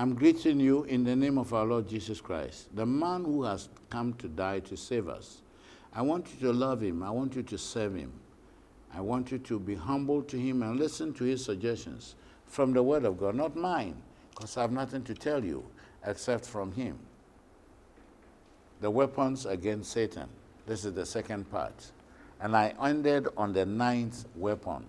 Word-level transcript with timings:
I'm 0.00 0.14
greeting 0.14 0.58
you 0.60 0.84
in 0.84 1.04
the 1.04 1.14
name 1.14 1.36
of 1.36 1.52
our 1.52 1.66
Lord 1.66 1.86
Jesus 1.86 2.22
Christ, 2.22 2.74
the 2.74 2.86
man 2.86 3.22
who 3.22 3.42
has 3.42 3.68
come 3.90 4.14
to 4.14 4.28
die 4.28 4.60
to 4.60 4.74
save 4.74 5.10
us. 5.10 5.42
I 5.92 6.00
want 6.00 6.26
you 6.32 6.46
to 6.46 6.54
love 6.54 6.80
him. 6.80 7.02
I 7.02 7.10
want 7.10 7.36
you 7.36 7.42
to 7.42 7.58
serve 7.58 7.96
him. 7.96 8.10
I 8.94 9.02
want 9.02 9.30
you 9.30 9.36
to 9.36 9.60
be 9.60 9.74
humble 9.74 10.22
to 10.22 10.38
him 10.38 10.62
and 10.62 10.78
listen 10.78 11.12
to 11.12 11.24
his 11.24 11.44
suggestions 11.44 12.14
from 12.46 12.72
the 12.72 12.82
Word 12.82 13.04
of 13.04 13.18
God, 13.18 13.34
not 13.34 13.56
mine, 13.56 13.94
because 14.30 14.56
I 14.56 14.62
have 14.62 14.72
nothing 14.72 15.04
to 15.04 15.12
tell 15.12 15.44
you 15.44 15.62
except 16.06 16.46
from 16.46 16.72
him. 16.72 16.98
The 18.80 18.90
weapons 18.90 19.44
against 19.44 19.92
Satan. 19.92 20.30
This 20.64 20.86
is 20.86 20.94
the 20.94 21.04
second 21.04 21.50
part. 21.50 21.90
And 22.40 22.56
I 22.56 22.72
ended 22.82 23.28
on 23.36 23.52
the 23.52 23.66
ninth 23.66 24.24
weapon 24.34 24.86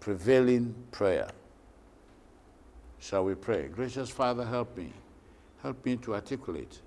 prevailing 0.00 0.74
prayer. 0.92 1.28
Shall 2.98 3.24
we 3.24 3.34
pray? 3.34 3.68
Gracious 3.68 4.10
Father, 4.10 4.44
help 4.44 4.76
me. 4.76 4.92
Help 5.62 5.84
me 5.84 5.96
to 5.96 6.14
articulate. 6.14 6.80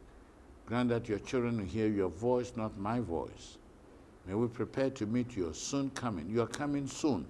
Grant 0.66 0.90
that 0.90 1.10
your 1.10 1.20
children 1.20 1.66
hear 1.66 1.88
your 1.88 2.10
voice, 2.10 2.54
not 2.56 2.78
my 2.78 3.00
voice. 3.00 3.58
May 4.26 4.36
we 4.36 4.48
prepare 4.48 4.90
to 4.92 5.06
meet 5.06 5.36
your 5.36 5.54
soon 5.54 5.90
coming. 5.92 6.30
You 6.30 6.42
are 6.42 6.48
coming 6.48 6.88
soon. 6.88 7.26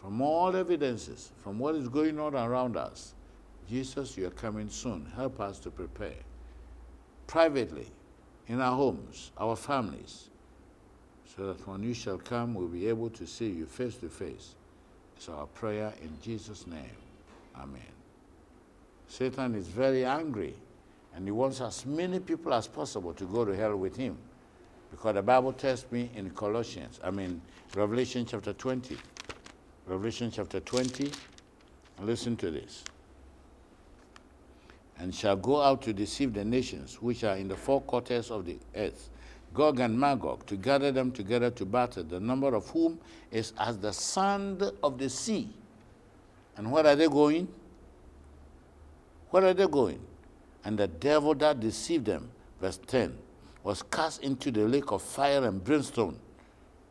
From 0.00 0.22
all 0.22 0.54
evidences, 0.54 1.32
from 1.42 1.58
what 1.58 1.74
is 1.74 1.88
going 1.88 2.20
on 2.20 2.36
around 2.36 2.76
us, 2.76 3.14
Jesus, 3.68 4.16
you 4.16 4.26
are 4.26 4.30
coming 4.30 4.70
soon. 4.70 5.10
Help 5.16 5.40
us 5.40 5.58
to 5.60 5.70
prepare. 5.70 6.14
Privately, 7.26 7.86
in 8.46 8.60
our 8.60 8.76
homes, 8.76 9.32
our 9.36 9.56
families, 9.56 10.30
so 11.36 11.52
that 11.52 11.66
when 11.66 11.82
you 11.82 11.92
shall 11.92 12.18
come, 12.18 12.54
we'll 12.54 12.68
be 12.68 12.88
able 12.88 13.10
to 13.10 13.26
see 13.26 13.48
you 13.48 13.66
face 13.66 13.96
to 13.96 14.08
face. 14.08 14.54
It's 15.16 15.28
our 15.28 15.46
prayer 15.46 15.92
in 16.00 16.16
Jesus' 16.22 16.66
name. 16.66 16.96
Amen. 17.56 17.97
Satan 19.08 19.54
is 19.54 19.66
very 19.66 20.04
angry 20.04 20.54
and 21.14 21.26
he 21.26 21.32
wants 21.32 21.60
as 21.60 21.84
many 21.84 22.20
people 22.20 22.54
as 22.54 22.66
possible 22.66 23.12
to 23.14 23.24
go 23.24 23.44
to 23.44 23.56
hell 23.56 23.76
with 23.76 23.96
him. 23.96 24.16
Because 24.90 25.14
the 25.14 25.22
Bible 25.22 25.52
tells 25.52 25.84
me 25.90 26.10
in 26.14 26.30
Colossians, 26.30 27.00
I 27.02 27.10
mean, 27.10 27.40
Revelation 27.74 28.24
chapter 28.24 28.52
20. 28.52 28.96
Revelation 29.86 30.30
chapter 30.30 30.60
20, 30.60 31.10
listen 32.02 32.36
to 32.36 32.50
this. 32.50 32.84
And 34.98 35.14
shall 35.14 35.36
go 35.36 35.62
out 35.62 35.82
to 35.82 35.92
deceive 35.92 36.34
the 36.34 36.44
nations 36.44 37.00
which 37.00 37.24
are 37.24 37.36
in 37.36 37.48
the 37.48 37.56
four 37.56 37.80
quarters 37.80 38.30
of 38.30 38.44
the 38.44 38.58
earth, 38.76 39.08
Gog 39.54 39.80
and 39.80 39.98
Magog, 39.98 40.44
to 40.46 40.56
gather 40.56 40.92
them 40.92 41.10
together 41.10 41.50
to 41.52 41.64
battle, 41.64 42.04
the 42.04 42.20
number 42.20 42.54
of 42.54 42.68
whom 42.68 42.98
is 43.30 43.54
as 43.58 43.78
the 43.78 43.92
sand 43.92 44.62
of 44.82 44.98
the 44.98 45.08
sea. 45.08 45.48
And 46.56 46.70
where 46.70 46.86
are 46.86 46.96
they 46.96 47.08
going? 47.08 47.48
Where 49.30 49.44
are 49.44 49.54
they 49.54 49.66
going? 49.66 50.00
And 50.64 50.78
the 50.78 50.88
devil 50.88 51.34
that 51.36 51.60
deceived 51.60 52.06
them, 52.06 52.30
verse 52.60 52.78
10, 52.86 53.16
was 53.62 53.82
cast 53.82 54.22
into 54.22 54.50
the 54.50 54.66
lake 54.66 54.90
of 54.90 55.02
fire 55.02 55.44
and 55.44 55.62
brimstone. 55.62 56.18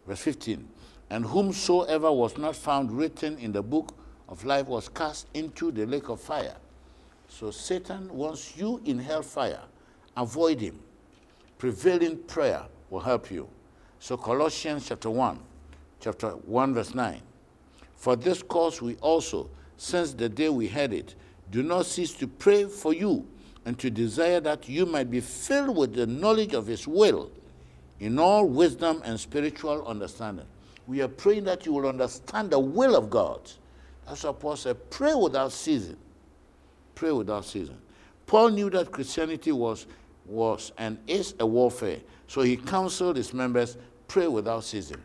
Verse 0.06 0.20
15. 0.20 0.68
And 1.10 1.26
whomsoever 1.26 2.12
was 2.12 2.38
not 2.38 2.56
found 2.56 2.92
written 2.92 3.38
in 3.38 3.52
the 3.52 3.64
book 3.64 3.96
of 4.30 4.44
life 4.46 4.68
was 4.68 4.90
cast 4.90 5.28
into 5.34 5.72
the 5.72 5.86
lake 5.86 6.10
of 6.10 6.20
fire. 6.20 6.56
So 7.30 7.52
Satan 7.52 8.14
wants 8.14 8.58
you 8.58 8.82
in 8.86 9.00
hellfire. 9.00 9.62
Avoid 10.16 10.60
him. 10.60 10.80
Prevailing 11.58 12.18
prayer 12.24 12.64
will 12.90 13.00
help 13.00 13.32
you. 13.32 13.50
So 14.00 14.18
Colossians 14.18 14.88
chapter 14.88 15.10
1, 15.10 15.40
chapter 16.00 16.30
1, 16.30 16.74
verse 16.74 16.94
9. 16.94 17.22
For 17.96 18.16
this 18.16 18.44
cause 18.44 18.82
we 18.82 18.96
also, 18.98 19.50
since 19.78 20.14
the 20.14 20.30
day 20.30 20.50
we 20.50 20.68
heard 20.68 20.94
it, 20.94 21.16
do 21.52 21.64
not 21.64 21.86
cease 21.86 22.14
to 22.14 22.28
pray 22.28 22.66
for 22.66 22.94
you 22.94 23.26
and 23.66 23.78
to 23.80 23.90
desire 23.90 24.40
that 24.42 24.68
you 24.70 24.86
might 24.86 25.10
be 25.10 25.20
filled 25.20 25.76
with 25.76 25.94
the 25.94 26.08
knowledge 26.08 26.54
of 26.54 26.68
His 26.68 26.88
will 26.88 27.32
in 28.00 28.20
all 28.20 28.46
wisdom 28.46 29.02
and 29.06 29.20
spiritual 29.20 29.86
understanding. 29.86 30.46
We 30.88 31.02
are 31.02 31.08
praying 31.08 31.46
that 31.46 31.66
you 31.66 31.74
will 31.74 31.88
understand 31.88 32.52
the 32.52 32.60
will 32.60 32.96
of 32.96 33.10
God. 33.10 33.52
That's 34.08 34.24
what 34.24 34.40
Paul 34.40 34.56
said 34.56 34.90
pray 34.90 35.14
without 35.14 35.52
ceasing. 35.52 35.98
Pray 36.96 37.12
without 37.12 37.46
ceasing. 37.46 37.78
Paul 38.26 38.50
knew 38.50 38.70
that 38.70 38.92
Christianity 38.92 39.52
was, 39.52 39.86
was 40.26 40.72
and 40.78 40.98
is 41.08 41.36
a 41.40 41.46
warfare, 41.46 42.00
so 42.28 42.42
he 42.42 42.58
counseled 42.58 43.18
his 43.18 43.34
members 43.34 43.78
pray 44.08 44.28
without 44.28 44.64
ceasing. 44.64 45.02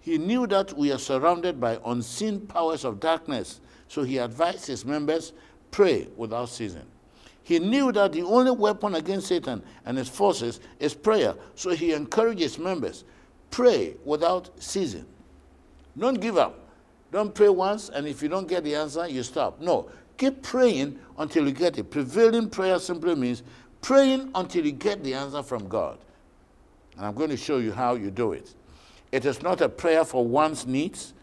He 0.00 0.18
knew 0.18 0.46
that 0.46 0.76
we 0.76 0.92
are 0.92 0.98
surrounded 0.98 1.60
by 1.60 1.78
unseen 1.84 2.40
powers 2.40 2.84
of 2.84 3.00
darkness, 3.00 3.60
so 3.88 4.02
he 4.02 4.18
advised 4.18 4.66
his 4.66 4.84
members 4.84 5.32
pray 5.70 6.08
without 6.16 6.48
ceasing. 6.48 6.86
He 7.42 7.58
knew 7.58 7.90
that 7.92 8.12
the 8.12 8.22
only 8.22 8.50
weapon 8.50 8.94
against 8.94 9.28
Satan 9.28 9.62
and 9.84 9.98
his 9.98 10.08
forces 10.08 10.60
is 10.78 10.94
prayer, 10.94 11.34
so 11.54 11.70
he 11.70 11.92
encourages 11.92 12.58
members 12.58 13.04
pray 13.50 13.96
without 14.04 14.50
ceasing. 14.62 15.06
Don't 15.98 16.20
give 16.20 16.38
up. 16.38 16.68
Don't 17.12 17.34
pray 17.34 17.48
once, 17.48 17.88
and 17.88 18.06
if 18.06 18.22
you 18.22 18.28
don't 18.28 18.46
get 18.46 18.62
the 18.62 18.74
answer, 18.74 19.08
you 19.08 19.22
stop. 19.22 19.60
No, 19.60 19.90
keep 20.16 20.42
praying 20.42 20.98
until 21.18 21.46
you 21.46 21.52
get 21.52 21.76
it. 21.76 21.90
Prevailing 21.90 22.48
prayer 22.48 22.78
simply 22.78 23.16
means 23.16 23.42
praying 23.82 24.30
until 24.34 24.64
you 24.64 24.72
get 24.72 25.02
the 25.02 25.14
answer 25.14 25.42
from 25.42 25.68
God. 25.68 25.98
And 26.96 27.04
I'm 27.04 27.14
going 27.14 27.30
to 27.30 27.36
show 27.36 27.58
you 27.58 27.72
how 27.72 27.94
you 27.94 28.10
do 28.10 28.32
it. 28.32 28.54
It 29.10 29.24
is 29.24 29.42
not 29.42 29.60
a 29.60 29.68
prayer 29.68 30.04
for 30.04 30.24
one's 30.24 30.66
needs, 30.66 31.14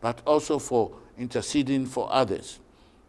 but 0.00 0.20
also 0.26 0.58
for 0.58 0.96
interceding 1.16 1.86
for 1.86 2.08
others. 2.12 2.58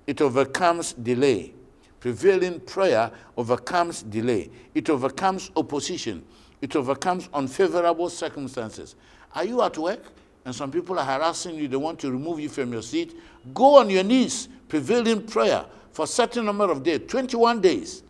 It 0.08 0.22
overcomes 0.22 0.94
delay. 0.94 1.54
Prevailing 2.00 2.62
prayer 2.62 3.12
overcomes 3.36 4.02
delay. 4.02 4.50
It 4.74 4.90
overcomes 4.90 5.52
opposition. 5.56 6.24
It 6.62 6.76
overcomes 6.76 7.30
unfavorable 7.34 8.10
circumstances. 8.10 8.96
Are 9.36 9.44
you 9.44 9.62
at 9.62 9.78
work 9.78 10.12
and 10.46 10.56
some 10.56 10.72
people 10.72 10.98
are 10.98 11.06
harassing 11.06 11.56
you? 11.56 11.68
They 11.68 11.78
want 11.78 12.00
to 12.00 12.12
remove 12.12 12.40
you 12.40 12.50
from 12.50 12.72
your 12.72 12.82
seat. 12.82 13.20
Go 13.54 13.78
on 13.78 13.90
your 13.90 14.04
knees, 14.04 14.48
prevailing 14.70 15.24
prayer 15.28 15.66
for 15.92 16.06
a 16.06 16.08
certain 16.08 16.46
number 16.46 16.72
of 16.72 16.84
days, 16.84 17.02
21 17.08 17.60
days, 17.60 18.04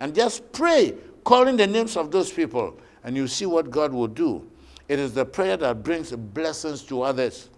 and 0.00 0.14
just 0.14 0.50
pray, 0.52 0.94
calling 1.22 1.56
the 1.56 1.66
names 1.66 1.96
of 1.96 2.10
those 2.10 2.32
people, 2.32 2.78
and 3.04 3.14
you 3.14 3.28
see 3.28 3.46
what 3.46 3.70
God 3.70 3.92
will 3.92 4.08
do. 4.08 4.46
It 4.88 4.98
is 4.98 5.12
the 5.12 5.24
prayer 5.24 5.56
that 5.58 5.82
brings 5.82 6.12
blessings 6.12 6.82
to 6.84 7.02
others. 7.02 7.50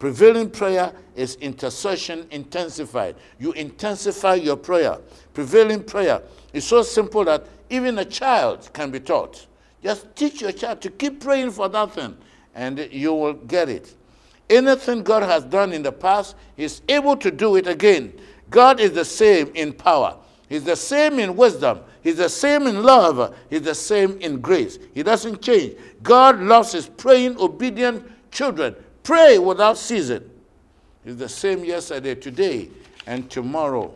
Prevailing 0.00 0.48
prayer 0.48 0.94
is 1.14 1.34
intercession 1.36 2.26
intensified. 2.30 3.16
You 3.38 3.52
intensify 3.52 4.36
your 4.36 4.56
prayer. 4.56 4.98
Prevailing 5.34 5.84
prayer 5.84 6.22
is 6.54 6.66
so 6.66 6.82
simple 6.82 7.22
that 7.26 7.46
even 7.68 7.98
a 7.98 8.04
child 8.06 8.70
can 8.72 8.90
be 8.90 8.98
taught. 8.98 9.46
Just 9.82 10.06
teach 10.16 10.40
your 10.40 10.52
child 10.52 10.80
to 10.80 10.90
keep 10.90 11.20
praying 11.20 11.50
for 11.50 11.68
that 11.68 11.92
thing, 11.92 12.16
and 12.54 12.78
you 12.90 13.12
will 13.12 13.34
get 13.34 13.68
it. 13.68 13.94
Anything 14.48 15.02
God 15.02 15.22
has 15.22 15.44
done 15.44 15.70
in 15.74 15.82
the 15.82 15.92
past, 15.92 16.34
He's 16.56 16.80
able 16.88 17.16
to 17.18 17.30
do 17.30 17.56
it 17.56 17.66
again. 17.66 18.18
God 18.48 18.80
is 18.80 18.92
the 18.92 19.04
same 19.04 19.52
in 19.54 19.70
power, 19.74 20.16
He's 20.48 20.64
the 20.64 20.76
same 20.76 21.18
in 21.18 21.36
wisdom, 21.36 21.80
He's 22.02 22.16
the 22.16 22.30
same 22.30 22.66
in 22.66 22.82
love, 22.82 23.36
He's 23.50 23.62
the 23.62 23.74
same 23.74 24.18
in 24.20 24.40
grace. 24.40 24.78
He 24.94 25.02
doesn't 25.02 25.42
change. 25.42 25.76
God 26.02 26.40
loves 26.40 26.72
His 26.72 26.86
praying, 26.86 27.38
obedient 27.38 28.10
children 28.30 28.74
Pray 29.02 29.38
without 29.38 29.78
ceasing. 29.78 30.28
It's 31.04 31.18
the 31.18 31.28
same 31.28 31.64
yesterday, 31.64 32.14
today, 32.14 32.68
and 33.06 33.30
tomorrow. 33.30 33.94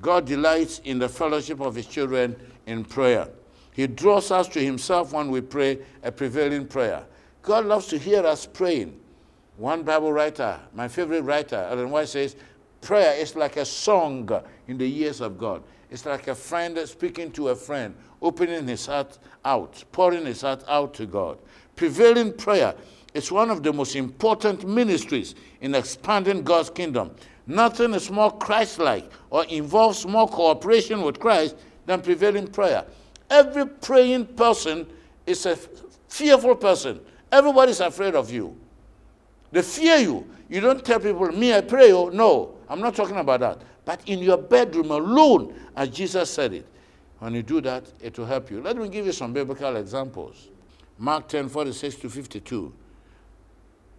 God 0.00 0.26
delights 0.26 0.80
in 0.80 0.98
the 0.98 1.08
fellowship 1.08 1.60
of 1.60 1.74
his 1.74 1.86
children 1.86 2.34
in 2.66 2.84
prayer. 2.84 3.28
He 3.72 3.86
draws 3.86 4.30
us 4.30 4.48
to 4.48 4.64
himself 4.64 5.12
when 5.12 5.30
we 5.30 5.40
pray 5.40 5.78
a 6.02 6.10
prevailing 6.10 6.66
prayer. 6.66 7.04
God 7.42 7.66
loves 7.66 7.86
to 7.88 7.98
hear 7.98 8.24
us 8.26 8.46
praying. 8.46 8.98
One 9.56 9.82
Bible 9.82 10.12
writer, 10.12 10.58
my 10.74 10.88
favorite 10.88 11.22
writer, 11.22 11.68
Ellen 11.70 11.90
White 11.90 12.08
says, 12.08 12.36
prayer 12.80 13.14
is 13.14 13.36
like 13.36 13.56
a 13.56 13.64
song 13.64 14.28
in 14.66 14.78
the 14.78 15.02
ears 15.02 15.20
of 15.20 15.38
God. 15.38 15.62
It's 15.90 16.06
like 16.06 16.28
a 16.28 16.34
friend 16.34 16.78
speaking 16.88 17.30
to 17.32 17.50
a 17.50 17.54
friend, 17.54 17.94
opening 18.20 18.66
his 18.66 18.86
heart 18.86 19.18
out, 19.44 19.84
pouring 19.92 20.24
his 20.24 20.40
heart 20.40 20.64
out 20.66 20.94
to 20.94 21.06
God. 21.06 21.38
Prevailing 21.76 22.32
prayer 22.32 22.74
it's 23.14 23.30
one 23.30 23.50
of 23.50 23.62
the 23.62 23.72
most 23.72 23.94
important 23.94 24.66
ministries 24.66 25.34
in 25.60 25.74
expanding 25.74 26.42
God's 26.42 26.70
kingdom. 26.70 27.14
Nothing 27.46 27.94
is 27.94 28.10
more 28.10 28.30
Christ 28.38 28.78
like 28.78 29.10
or 29.30 29.44
involves 29.46 30.06
more 30.06 30.28
cooperation 30.28 31.02
with 31.02 31.18
Christ 31.18 31.56
than 31.86 32.00
prevailing 32.00 32.46
prayer. 32.46 32.84
Every 33.28 33.66
praying 33.66 34.26
person 34.26 34.86
is 35.26 35.44
a 35.46 35.56
fearful 36.08 36.56
person. 36.56 37.00
Everybody's 37.30 37.80
afraid 37.80 38.14
of 38.14 38.30
you. 38.30 38.56
They 39.50 39.62
fear 39.62 39.96
you. 39.96 40.26
You 40.48 40.60
don't 40.60 40.84
tell 40.84 41.00
people, 41.00 41.26
me, 41.32 41.52
I 41.54 41.60
pray. 41.60 41.92
Oh, 41.92 42.08
no, 42.08 42.54
I'm 42.68 42.80
not 42.80 42.94
talking 42.94 43.16
about 43.16 43.40
that. 43.40 43.62
But 43.84 44.00
in 44.06 44.20
your 44.20 44.38
bedroom 44.38 44.90
alone, 44.90 45.54
as 45.76 45.88
Jesus 45.88 46.30
said 46.30 46.54
it, 46.54 46.66
when 47.18 47.34
you 47.34 47.42
do 47.42 47.60
that, 47.62 47.84
it 48.00 48.18
will 48.18 48.26
help 48.26 48.50
you. 48.50 48.60
Let 48.60 48.76
me 48.76 48.88
give 48.88 49.06
you 49.06 49.12
some 49.12 49.32
biblical 49.32 49.76
examples. 49.76 50.48
Mark 50.98 51.28
10 51.28 51.48
46 51.48 51.96
to 51.96 52.10
52 52.10 52.72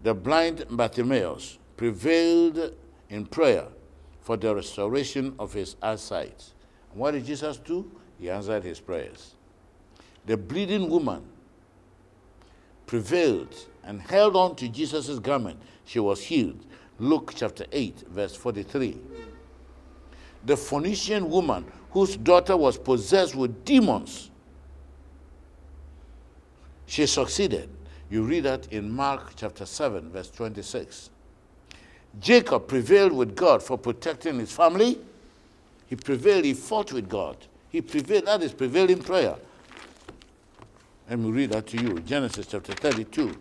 the 0.04 0.14
blind 0.14 0.66
Bartimaeus 0.70 1.58
prevailed 1.78 2.76
in 3.10 3.26
prayer 3.26 3.68
for 4.22 4.38
the 4.38 4.54
restoration 4.54 5.34
of 5.40 5.54
his 5.54 5.76
eyesight. 5.82 6.52
What 6.94 7.12
did 7.12 7.26
Jesus 7.26 7.58
do? 7.58 7.90
He 8.20 8.30
answered 8.30 8.64
his 8.64 8.80
prayers. 8.80 9.36
The 10.26 10.38
bleeding 10.38 10.90
woman 10.90 11.24
prevailed 12.86 13.56
and 13.84 14.02
held 14.02 14.36
on 14.36 14.56
to 14.58 14.70
Jesus' 14.70 15.20
garment. 15.20 15.60
She 15.86 16.00
was 16.00 16.22
healed. 16.22 16.66
Luke 17.00 17.34
chapter 17.36 17.66
8, 17.72 18.04
verse 18.10 18.36
43. 18.36 19.00
The 20.46 20.58
Phoenician 20.58 21.30
woman 21.30 21.66
whose 21.92 22.18
daughter 22.18 22.58
was 22.58 22.78
possessed 22.78 23.36
with 23.36 23.64
demons, 23.66 24.32
she 26.86 27.06
succeeded. 27.06 27.70
You 28.14 28.22
read 28.22 28.42
that 28.42 28.72
in 28.72 28.92
Mark 28.92 29.34
chapter 29.38 29.66
7, 29.66 30.12
verse 30.12 30.30
26. 30.30 31.10
Jacob 32.20 32.68
prevailed 32.68 33.12
with 33.12 33.36
God 33.36 33.64
for 33.64 33.76
protecting 33.76 34.38
his 34.38 34.52
family. 34.52 35.00
He 35.88 35.96
prevailed, 35.96 36.46
he 36.46 36.54
fought 36.54 36.94
with 36.94 37.10
God. 37.10 37.38
He 37.72 37.82
prevailed, 37.82 38.28
that 38.28 38.44
is 38.44 38.54
prevailing 38.54 39.00
prayer. 39.02 39.36
Let 41.10 41.18
me 41.18 41.32
read 41.32 41.54
that 41.54 41.66
to 41.70 41.82
you. 41.82 42.02
Genesis 42.02 42.46
chapter 42.46 42.74
32. 42.74 43.36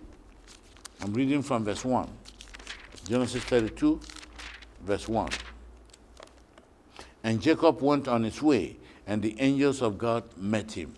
I'm 1.02 1.12
reading 1.12 1.42
from 1.42 1.64
verse 1.64 1.84
1. 1.84 2.08
Genesis 3.06 3.44
32, 3.44 4.00
verse 4.86 5.06
1. 5.06 5.28
And 7.24 7.42
Jacob 7.42 7.82
went 7.82 8.08
on 8.08 8.22
his 8.22 8.40
way, 8.40 8.78
and 9.06 9.20
the 9.20 9.38
angels 9.38 9.82
of 9.82 9.98
God 9.98 10.24
met 10.38 10.72
him. 10.72 10.94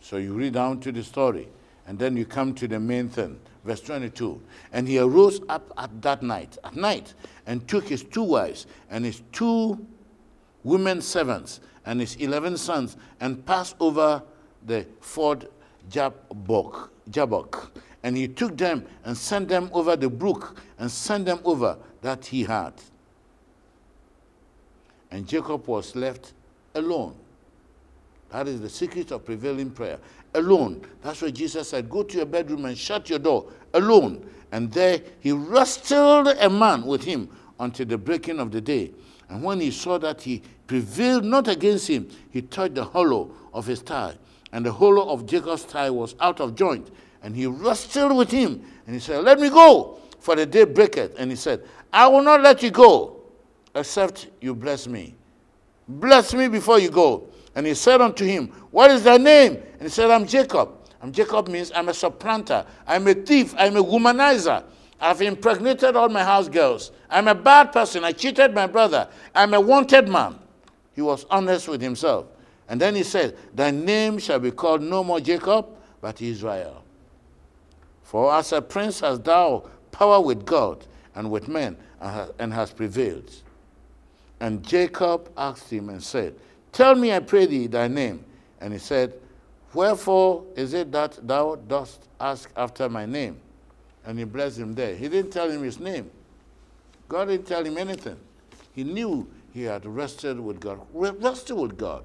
So 0.00 0.16
you 0.16 0.32
read 0.32 0.54
down 0.54 0.80
to 0.80 0.90
the 0.90 1.04
story, 1.04 1.48
and 1.86 1.98
then 1.98 2.16
you 2.16 2.24
come 2.24 2.54
to 2.54 2.68
the 2.68 2.80
main 2.80 3.08
thing. 3.08 3.38
Verse 3.64 3.80
22. 3.80 4.40
And 4.72 4.86
he 4.86 4.98
arose 4.98 5.40
up 5.48 5.72
at 5.78 6.02
that 6.02 6.22
night, 6.22 6.58
at 6.64 6.76
night, 6.76 7.14
and 7.46 7.66
took 7.66 7.88
his 7.88 8.04
two 8.04 8.22
wives 8.22 8.66
and 8.90 9.04
his 9.04 9.22
two 9.32 9.84
women 10.62 11.00
servants 11.00 11.60
and 11.86 12.00
his 12.00 12.16
eleven 12.16 12.56
sons, 12.56 12.96
and 13.20 13.44
passed 13.44 13.76
over 13.78 14.22
the 14.66 14.86
ford 15.00 15.48
Jabbok, 15.90 16.90
Jabbok. 17.10 17.72
And 18.02 18.16
he 18.16 18.28
took 18.28 18.56
them 18.56 18.86
and 19.04 19.16
sent 19.16 19.48
them 19.48 19.70
over 19.72 19.96
the 19.96 20.08
brook 20.08 20.56
and 20.78 20.90
sent 20.90 21.26
them 21.26 21.40
over 21.44 21.76
that 22.00 22.26
he 22.26 22.44
had. 22.44 22.72
And 25.10 25.26
Jacob 25.26 25.66
was 25.66 25.94
left 25.94 26.32
alone. 26.74 27.14
That 28.34 28.48
is 28.48 28.60
the 28.60 28.68
secret 28.68 29.12
of 29.12 29.24
prevailing 29.24 29.70
prayer. 29.70 30.00
Alone. 30.34 30.82
That's 31.02 31.22
why 31.22 31.30
Jesus 31.30 31.68
said, 31.68 31.88
Go 31.88 32.02
to 32.02 32.16
your 32.16 32.26
bedroom 32.26 32.64
and 32.64 32.76
shut 32.76 33.08
your 33.08 33.20
door 33.20 33.46
alone. 33.74 34.28
And 34.50 34.72
there 34.72 35.00
he 35.20 35.30
wrestled 35.30 36.26
a 36.26 36.50
man 36.50 36.84
with 36.84 37.04
him 37.04 37.28
until 37.60 37.86
the 37.86 37.96
breaking 37.96 38.40
of 38.40 38.50
the 38.50 38.60
day. 38.60 38.90
And 39.28 39.40
when 39.40 39.60
he 39.60 39.70
saw 39.70 39.98
that 39.98 40.20
he 40.22 40.42
prevailed 40.66 41.24
not 41.24 41.46
against 41.46 41.86
him, 41.86 42.08
he 42.28 42.42
touched 42.42 42.74
the 42.74 42.84
hollow 42.84 43.30
of 43.52 43.66
his 43.66 43.82
thigh. 43.82 44.16
And 44.50 44.66
the 44.66 44.72
hollow 44.72 45.10
of 45.10 45.26
Jacob's 45.26 45.62
thigh 45.62 45.90
was 45.90 46.16
out 46.18 46.40
of 46.40 46.56
joint. 46.56 46.90
And 47.22 47.36
he 47.36 47.46
wrestled 47.46 48.16
with 48.16 48.32
him. 48.32 48.64
And 48.86 48.94
he 48.96 49.00
said, 49.00 49.22
Let 49.22 49.38
me 49.38 49.48
go, 49.48 50.00
for 50.18 50.34
the 50.34 50.44
day 50.44 50.64
breaketh. 50.64 51.14
And 51.20 51.30
he 51.30 51.36
said, 51.36 51.62
I 51.92 52.08
will 52.08 52.22
not 52.22 52.40
let 52.40 52.64
you 52.64 52.72
go 52.72 53.22
except 53.76 54.26
you 54.40 54.56
bless 54.56 54.88
me. 54.88 55.14
Bless 55.86 56.34
me 56.34 56.48
before 56.48 56.80
you 56.80 56.90
go. 56.90 57.28
And 57.54 57.66
he 57.66 57.74
said 57.74 58.00
unto 58.00 58.24
him, 58.24 58.48
What 58.70 58.90
is 58.90 59.04
thy 59.04 59.16
name? 59.16 59.54
And 59.54 59.82
he 59.82 59.88
said, 59.88 60.10
I'm 60.10 60.26
Jacob. 60.26 60.70
And 61.00 61.14
Jacob 61.14 61.48
means 61.48 61.70
I'm 61.74 61.88
a 61.88 61.94
supplanter, 61.94 62.64
I'm 62.86 63.06
a 63.06 63.14
thief, 63.14 63.54
I'm 63.58 63.76
a 63.76 63.84
womanizer. 63.84 64.64
I've 65.00 65.20
impregnated 65.20 65.96
all 65.96 66.08
my 66.08 66.24
house 66.24 66.48
girls. 66.48 66.90
I'm 67.10 67.28
a 67.28 67.34
bad 67.34 67.72
person. 67.72 68.04
I 68.04 68.12
cheated 68.12 68.54
my 68.54 68.66
brother. 68.66 69.08
I'm 69.34 69.52
a 69.52 69.60
wanted 69.60 70.08
man. 70.08 70.38
He 70.94 71.02
was 71.02 71.26
honest 71.30 71.68
with 71.68 71.82
himself. 71.82 72.26
And 72.68 72.80
then 72.80 72.94
he 72.94 73.02
said, 73.02 73.36
Thy 73.54 73.70
name 73.70 74.18
shall 74.18 74.38
be 74.38 74.50
called 74.50 74.80
no 74.80 75.04
more 75.04 75.20
Jacob, 75.20 75.66
but 76.00 76.22
Israel. 76.22 76.82
For 78.02 78.32
as 78.32 78.52
a 78.52 78.62
prince 78.62 79.00
hast 79.00 79.24
thou 79.24 79.68
power 79.90 80.20
with 80.20 80.46
God 80.46 80.86
and 81.14 81.30
with 81.30 81.48
men, 81.48 81.76
and 82.38 82.52
has 82.52 82.72
prevailed. 82.72 83.30
And 84.40 84.62
Jacob 84.62 85.30
asked 85.36 85.70
him 85.70 85.88
and 85.88 86.02
said, 86.02 86.34
Tell 86.74 86.94
me, 86.96 87.12
I 87.12 87.20
pray 87.20 87.46
thee, 87.46 87.68
thy 87.68 87.88
name. 87.88 88.24
And 88.60 88.72
he 88.72 88.78
said, 88.78 89.14
Wherefore 89.72 90.44
is 90.56 90.74
it 90.74 90.92
that 90.92 91.26
thou 91.26 91.54
dost 91.54 92.08
ask 92.20 92.50
after 92.56 92.88
my 92.88 93.06
name? 93.06 93.38
And 94.04 94.18
he 94.18 94.24
blessed 94.24 94.58
him 94.58 94.74
there. 94.74 94.94
He 94.94 95.08
didn't 95.08 95.30
tell 95.30 95.50
him 95.50 95.62
his 95.62 95.80
name. 95.80 96.10
God 97.08 97.26
didn't 97.26 97.46
tell 97.46 97.64
him 97.64 97.78
anything. 97.78 98.16
He 98.72 98.84
knew 98.84 99.26
he 99.52 99.62
had 99.62 99.86
rested 99.86 100.38
with 100.38 100.60
God. 100.60 100.80
Rested 100.92 101.54
with 101.54 101.78
God. 101.78 102.04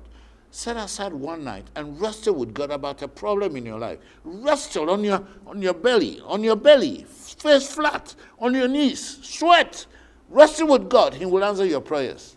Set 0.52 0.78
aside 0.78 1.14
one 1.14 1.44
night 1.44 1.66
and 1.76 2.00
wrestle 2.00 2.36
with 2.36 2.54
God 2.54 2.72
about 2.72 3.02
a 3.02 3.08
problem 3.08 3.56
in 3.56 3.66
your 3.66 3.78
life. 3.78 4.00
Wrestle 4.24 4.90
on 4.90 5.04
your 5.04 5.24
on 5.46 5.62
your 5.62 5.76
belly, 5.76 6.22
on 6.26 6.44
your 6.44 6.56
belly, 6.56 7.06
face 7.08 7.72
flat, 7.72 8.16
on 8.40 8.56
your 8.56 8.68
knees, 8.68 9.20
sweat, 9.22 9.86
Wrestle 10.30 10.68
with 10.68 10.90
God, 10.90 11.14
He 11.16 11.26
will 11.26 11.44
answer 11.44 11.66
your 11.66 11.82
prayers. 11.82 12.36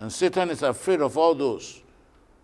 And 0.00 0.12
Satan 0.12 0.50
is 0.50 0.62
afraid 0.62 1.00
of 1.00 1.18
all 1.18 1.34
those 1.34 1.82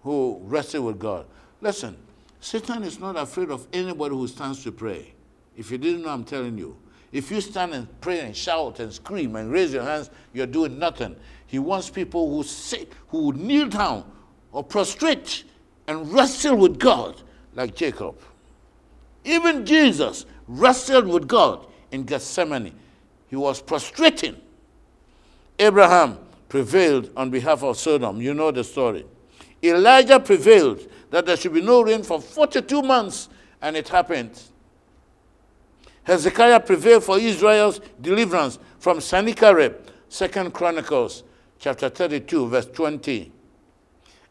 who 0.02 0.40
wrestle 0.42 0.86
with 0.86 0.98
God. 0.98 1.26
Listen, 1.60 1.96
Satan 2.40 2.82
is 2.82 2.98
not 2.98 3.16
afraid 3.16 3.50
of 3.50 3.66
anybody 3.72 4.14
who 4.14 4.26
stands 4.28 4.62
to 4.64 4.72
pray. 4.72 5.14
If 5.56 5.70
you 5.70 5.78
didn't 5.78 6.02
know, 6.02 6.10
I'm 6.10 6.24
telling 6.24 6.58
you. 6.58 6.76
If 7.12 7.30
you 7.30 7.40
stand 7.40 7.74
and 7.74 8.00
pray 8.00 8.20
and 8.20 8.36
shout 8.36 8.80
and 8.80 8.92
scream 8.92 9.36
and 9.36 9.50
raise 9.50 9.72
your 9.72 9.84
hands, 9.84 10.10
you're 10.32 10.46
doing 10.46 10.78
nothing. 10.78 11.14
He 11.46 11.60
wants 11.60 11.88
people 11.88 12.28
who 12.34 12.42
sit, 12.42 12.92
who 13.08 13.32
kneel 13.32 13.68
down 13.68 14.04
or 14.50 14.64
prostrate 14.64 15.44
and 15.86 16.12
wrestle 16.12 16.56
with 16.56 16.78
God, 16.78 17.22
like 17.54 17.76
Jacob. 17.76 18.16
Even 19.24 19.64
Jesus 19.64 20.26
wrestled 20.48 21.06
with 21.06 21.28
God 21.28 21.66
in 21.92 22.02
Gethsemane. 22.02 22.74
He 23.28 23.36
was 23.36 23.62
prostrating. 23.62 24.36
Abraham 25.58 26.18
prevailed 26.54 27.10
on 27.16 27.30
behalf 27.30 27.64
of 27.64 27.76
Sodom. 27.76 28.22
You 28.22 28.32
know 28.32 28.52
the 28.52 28.62
story. 28.62 29.04
Elijah 29.60 30.20
prevailed 30.20 30.88
that 31.10 31.26
there 31.26 31.36
should 31.36 31.52
be 31.52 31.60
no 31.60 31.82
rain 31.82 32.04
for 32.04 32.20
42 32.20 32.80
months, 32.80 33.28
and 33.60 33.76
it 33.76 33.88
happened. 33.88 34.40
Hezekiah 36.04 36.60
prevailed 36.60 37.02
for 37.02 37.18
Israel's 37.18 37.80
deliverance 38.00 38.60
from 38.78 39.00
Sennacherib. 39.00 39.74
Second 40.08 40.54
Chronicles 40.54 41.24
chapter 41.58 41.88
32, 41.88 42.46
verse 42.46 42.66
20. 42.66 43.32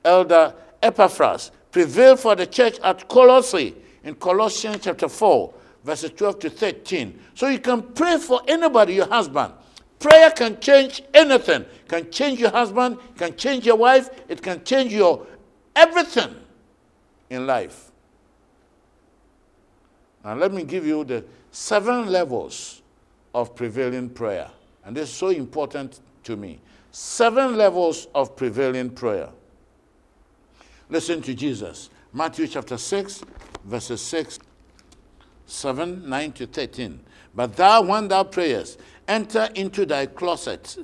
Elder 0.05 0.55
Epaphras 0.81 1.51
prevailed 1.73 2.21
for 2.21 2.37
the 2.37 2.47
church 2.47 2.79
at 2.85 3.05
Colossae 3.09 3.75
in 4.05 4.15
Colossians 4.15 4.79
chapter 4.81 5.09
4, 5.09 5.53
verses 5.83 6.11
12 6.11 6.39
to 6.39 6.49
13. 6.49 7.19
So 7.33 7.49
you 7.49 7.59
can 7.59 7.81
pray 7.81 8.17
for 8.17 8.39
anybody, 8.47 8.93
your 8.93 9.09
husband. 9.09 9.55
Prayer 10.03 10.31
can 10.31 10.59
change 10.59 11.01
anything. 11.13 11.63
Can 11.87 12.11
change 12.11 12.37
your 12.37 12.49
husband, 12.49 12.97
can 13.15 13.37
change 13.37 13.65
your 13.65 13.77
wife, 13.77 14.09
it 14.27 14.41
can 14.41 14.61
change 14.65 14.91
your 14.91 15.25
everything 15.77 16.35
in 17.29 17.47
life. 17.47 17.89
Now 20.25 20.35
let 20.35 20.51
me 20.51 20.63
give 20.63 20.85
you 20.85 21.05
the 21.05 21.23
seven 21.51 22.07
levels 22.07 22.81
of 23.33 23.55
prevailing 23.55 24.09
prayer. 24.09 24.51
And 24.83 24.93
this 24.93 25.07
is 25.09 25.15
so 25.15 25.29
important 25.29 26.01
to 26.25 26.35
me. 26.35 26.59
Seven 26.91 27.55
levels 27.55 28.09
of 28.13 28.35
prevailing 28.35 28.89
prayer. 28.89 29.29
Listen 30.89 31.21
to 31.21 31.33
Jesus. 31.33 31.89
Matthew 32.11 32.47
chapter 32.47 32.77
6, 32.77 33.23
verses 33.63 34.01
6 34.01 34.39
7, 35.45 36.09
9 36.09 36.31
to 36.33 36.47
13. 36.47 36.99
But 37.35 37.55
thou, 37.55 37.81
when 37.81 38.07
thou 38.07 38.23
prayest, 38.23 38.79
enter 39.07 39.49
into 39.55 39.85
thy 39.85 40.05
closet 40.05 40.77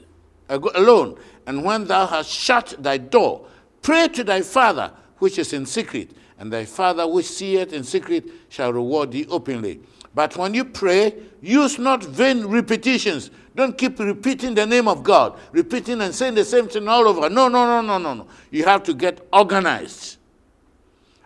uh, 0.49 0.59
alone, 0.75 1.17
and 1.45 1.63
when 1.63 1.85
thou 1.85 2.05
hast 2.05 2.29
shut 2.29 2.75
thy 2.79 2.97
door, 2.97 3.45
pray 3.81 4.07
to 4.09 4.23
thy 4.23 4.41
Father 4.41 4.91
which 5.19 5.37
is 5.37 5.53
in 5.53 5.65
secret, 5.65 6.11
and 6.37 6.51
thy 6.51 6.65
Father 6.65 7.07
which 7.07 7.25
seeth 7.25 7.73
in 7.73 7.83
secret 7.83 8.25
shall 8.49 8.71
reward 8.73 9.11
thee 9.11 9.25
openly. 9.29 9.79
But 10.15 10.35
when 10.37 10.53
you 10.53 10.65
pray, 10.65 11.15
use 11.41 11.77
not 11.77 12.03
vain 12.03 12.45
repetitions. 12.45 13.31
Don't 13.55 13.77
keep 13.77 13.99
repeating 13.99 14.55
the 14.55 14.65
name 14.65 14.87
of 14.87 15.03
God, 15.03 15.37
repeating 15.51 16.01
and 16.01 16.13
saying 16.15 16.35
the 16.35 16.45
same 16.45 16.67
thing 16.67 16.87
all 16.87 17.07
over. 17.07 17.29
No, 17.29 17.47
no, 17.47 17.65
no, 17.65 17.81
no, 17.81 17.97
no, 17.97 18.13
no. 18.13 18.27
You 18.49 18.65
have 18.65 18.83
to 18.83 18.93
get 18.93 19.25
organized, 19.31 20.17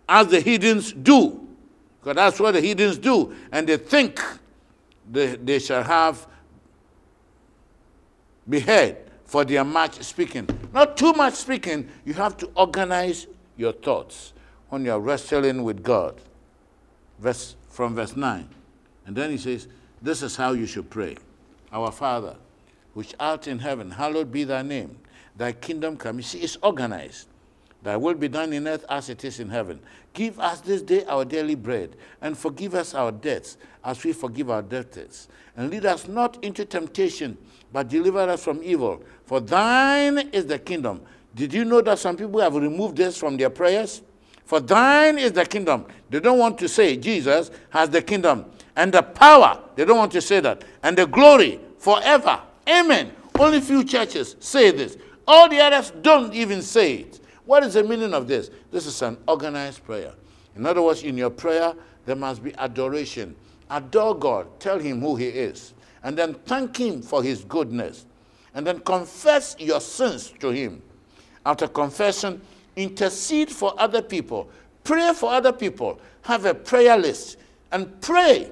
as 0.09 0.27
the 0.27 0.39
heathens 0.39 0.91
do. 0.91 1.47
Because 1.99 2.15
that's 2.15 2.39
what 2.39 2.53
the 2.53 2.61
heathens 2.61 2.97
do. 2.97 3.33
And 3.51 3.67
they 3.67 3.77
think 3.77 4.19
they, 5.09 5.35
they 5.37 5.59
shall 5.59 5.83
have 5.83 6.27
behead 8.47 9.09
for 9.25 9.45
their 9.45 9.63
much 9.63 10.01
speaking. 10.03 10.47
Not 10.73 10.97
too 10.97 11.13
much 11.13 11.33
speaking, 11.33 11.89
you 12.05 12.13
have 12.13 12.37
to 12.37 12.49
organize 12.55 13.27
your 13.57 13.73
thoughts 13.73 14.33
when 14.69 14.85
you 14.85 14.91
are 14.91 14.99
wrestling 14.99 15.63
with 15.63 15.83
God. 15.83 16.19
Verse, 17.19 17.55
from 17.69 17.95
verse 17.95 18.15
9. 18.15 18.47
And 19.05 19.15
then 19.15 19.31
he 19.31 19.37
says, 19.37 19.67
This 20.01 20.21
is 20.21 20.35
how 20.35 20.53
you 20.53 20.65
should 20.65 20.89
pray. 20.89 21.17
Our 21.71 21.91
Father, 21.91 22.35
which 22.93 23.13
art 23.19 23.47
in 23.47 23.59
heaven, 23.59 23.91
hallowed 23.91 24.31
be 24.31 24.43
thy 24.43 24.61
name. 24.61 24.97
Thy 25.35 25.51
kingdom 25.51 25.97
come. 25.97 26.17
You 26.17 26.23
see, 26.23 26.39
it's 26.39 26.57
organized. 26.61 27.27
Thy 27.83 27.97
will 27.97 28.13
be 28.13 28.29
done 28.29 28.53
in 28.53 28.67
earth 28.67 28.85
as 28.89 29.09
it 29.09 29.25
is 29.25 29.39
in 29.39 29.49
heaven. 29.49 29.79
Give 30.13 30.39
us 30.39 30.61
this 30.61 30.81
day 30.81 31.03
our 31.05 31.25
daily 31.25 31.55
bread, 31.55 31.95
and 32.21 32.37
forgive 32.37 32.75
us 32.75 32.93
our 32.95 33.11
debts 33.11 33.57
as 33.83 34.03
we 34.03 34.13
forgive 34.13 34.49
our 34.49 34.61
debtors. 34.61 35.27
And 35.57 35.69
lead 35.69 35.85
us 35.85 36.07
not 36.07 36.41
into 36.43 36.63
temptation, 36.65 37.37
but 37.73 37.89
deliver 37.89 38.19
us 38.19 38.43
from 38.43 38.63
evil. 38.63 39.03
For 39.25 39.41
thine 39.41 40.29
is 40.29 40.45
the 40.45 40.59
kingdom. 40.59 41.01
Did 41.35 41.53
you 41.53 41.65
know 41.65 41.81
that 41.81 41.99
some 41.99 42.15
people 42.15 42.39
have 42.39 42.55
removed 42.55 42.95
this 42.95 43.17
from 43.17 43.37
their 43.37 43.49
prayers? 43.49 44.01
For 44.45 44.59
thine 44.59 45.17
is 45.17 45.31
the 45.31 45.45
kingdom. 45.45 45.85
They 46.09 46.19
don't 46.19 46.37
want 46.37 46.57
to 46.59 46.69
say 46.69 46.95
Jesus 46.95 47.51
has 47.69 47.89
the 47.89 48.01
kingdom 48.01 48.45
and 48.75 48.93
the 48.93 49.01
power. 49.01 49.59
They 49.75 49.85
don't 49.85 49.97
want 49.97 50.11
to 50.13 50.21
say 50.21 50.39
that. 50.41 50.63
And 50.83 50.97
the 50.97 51.07
glory 51.07 51.59
forever. 51.77 52.39
Amen. 52.67 53.13
Only 53.39 53.61
few 53.61 53.83
churches 53.83 54.35
say 54.39 54.71
this. 54.71 54.97
All 55.27 55.49
the 55.49 55.59
others 55.59 55.91
don't 56.01 56.33
even 56.33 56.61
say 56.61 56.95
it. 56.95 57.19
What 57.45 57.63
is 57.63 57.73
the 57.73 57.83
meaning 57.83 58.13
of 58.13 58.27
this? 58.27 58.49
This 58.71 58.85
is 58.85 59.01
an 59.01 59.17
organized 59.27 59.83
prayer. 59.83 60.13
In 60.55 60.65
other 60.65 60.81
words, 60.81 61.03
in 61.03 61.17
your 61.17 61.29
prayer, 61.29 61.73
there 62.05 62.15
must 62.15 62.43
be 62.43 62.53
adoration. 62.55 63.35
Adore 63.69 64.17
God, 64.17 64.59
tell 64.59 64.79
Him 64.79 65.01
who 65.01 65.15
He 65.15 65.27
is, 65.27 65.73
and 66.03 66.17
then 66.17 66.35
thank 66.45 66.77
Him 66.77 67.01
for 67.01 67.23
His 67.23 67.43
goodness, 67.43 68.05
and 68.53 68.65
then 68.65 68.79
confess 68.79 69.55
your 69.59 69.81
sins 69.81 70.33
to 70.39 70.49
Him. 70.49 70.81
After 71.45 71.67
confession, 71.67 72.41
intercede 72.75 73.49
for 73.49 73.73
other 73.77 74.01
people, 74.01 74.49
pray 74.83 75.13
for 75.13 75.31
other 75.31 75.51
people, 75.51 75.99
have 76.21 76.45
a 76.45 76.53
prayer 76.53 76.97
list, 76.97 77.37
and 77.71 77.99
pray. 78.01 78.51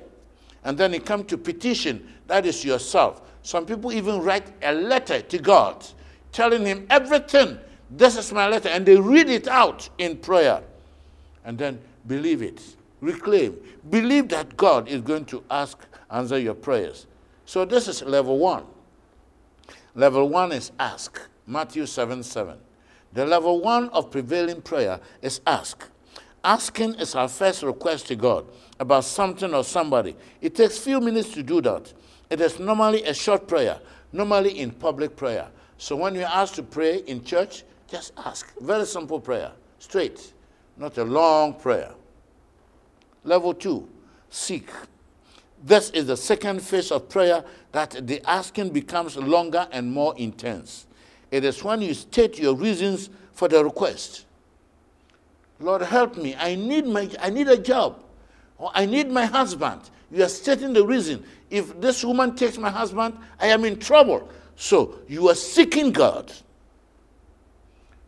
And 0.64 0.78
then 0.78 0.94
you 0.94 1.00
come 1.00 1.24
to 1.26 1.38
petition, 1.38 2.08
that 2.28 2.46
is 2.46 2.66
yourself. 2.66 3.22
Some 3.44 3.66
people 3.66 3.92
even 3.92 4.22
write 4.22 4.48
a 4.62 4.74
letter 4.74 5.22
to 5.22 5.38
God 5.40 5.86
telling 6.32 6.66
Him 6.66 6.88
everything 6.90 7.58
this 7.92 8.18
is 8.18 8.32
my 8.32 8.48
letter. 8.48 8.70
And 8.70 8.86
they 8.86 8.96
read 8.96 9.30
it 9.30 9.48
out 9.48 9.90
in 9.98 10.18
prayer. 10.18 10.64
And 11.44 11.58
then 11.58 11.80
believe 12.08 12.42
it. 12.42 12.62
Reclaim. 13.02 13.58
Believe 13.90 14.30
that 14.30 14.56
God 14.56 14.88
is 14.88 15.02
going 15.02 15.26
to 15.26 15.44
ask, 15.50 15.78
answer 16.10 16.40
your 16.40 16.54
prayers. 16.54 17.08
So 17.46 17.66
this 17.66 17.88
is 17.88 18.02
level 18.04 18.38
one. 18.38 18.64
Level 19.94 20.30
one 20.30 20.52
is 20.52 20.72
ask. 20.80 21.20
Matthew 21.46 21.86
7 21.86 22.24
7. 22.24 22.58
The 23.14 23.26
level 23.26 23.60
one 23.60 23.90
of 23.90 24.10
prevailing 24.10 24.62
prayer 24.62 25.00
is 25.22 25.42
ask. 25.46 25.90
Asking 26.44 26.96
is 26.96 27.14
our 27.14 27.28
first 27.28 27.62
request 27.62 28.08
to 28.08 28.16
God 28.16 28.46
about 28.80 29.04
something 29.04 29.54
or 29.54 29.64
somebody. 29.64 30.16
It 30.40 30.56
takes 30.56 30.78
few 30.78 31.00
minutes 31.02 31.34
to 31.34 31.44
do 31.44 31.62
that. 31.62 31.94
It 32.30 32.40
is 32.40 32.58
normally 32.58 33.04
a 33.04 33.14
short 33.14 33.48
prayer, 33.48 33.80
normally 34.14 34.60
in 34.60 34.72
public 34.72 35.16
prayer. 35.16 35.50
So 35.78 35.96
when 35.96 36.16
you're 36.16 36.26
asked 36.26 36.56
to 36.56 36.64
pray 36.64 37.00
in 37.00 37.24
church, 37.24 37.64
just 37.92 38.14
ask. 38.18 38.58
Very 38.60 38.86
simple 38.86 39.20
prayer. 39.20 39.52
Straight. 39.78 40.34
Not 40.78 40.98
a 40.98 41.04
long 41.04 41.54
prayer. 41.54 41.92
Level 43.24 43.54
two, 43.54 43.88
seek. 44.30 44.70
This 45.64 45.92
is 45.92 46.08
the 46.08 46.18
second 46.18 46.62
phase 46.62 46.92
of 46.92 47.10
prayer 47.10 47.44
that 47.72 48.08
the 48.08 48.22
asking 48.28 48.70
becomes 48.70 49.16
longer 49.18 49.68
and 49.72 49.92
more 49.92 50.16
intense. 50.18 50.88
It 51.30 51.44
is 51.44 51.64
when 51.64 51.82
you 51.82 51.94
state 51.94 52.40
your 52.40 52.56
reasons 52.56 53.10
for 53.34 53.48
the 53.48 53.64
request. 53.64 54.26
Lord, 55.60 55.84
help 55.84 56.18
me. 56.18 56.36
I 56.36 56.56
need, 56.56 56.88
my, 56.88 57.10
I 57.20 57.30
need 57.30 57.48
a 57.48 57.58
job. 57.58 58.04
Or 58.58 58.72
I 58.74 58.86
need 58.86 59.12
my 59.12 59.26
husband. 59.26 59.82
You 60.12 60.24
are 60.24 60.30
stating 60.30 60.74
the 60.74 60.86
reason. 60.86 61.24
If 61.50 61.80
this 61.80 62.04
woman 62.04 62.36
takes 62.36 62.58
my 62.58 62.70
husband, 62.70 63.18
I 63.40 63.48
am 63.48 63.66
in 63.66 63.78
trouble. 63.78 64.30
So 64.56 65.00
you 65.08 65.30
are 65.30 65.36
seeking 65.36 65.92
God. 65.92 66.32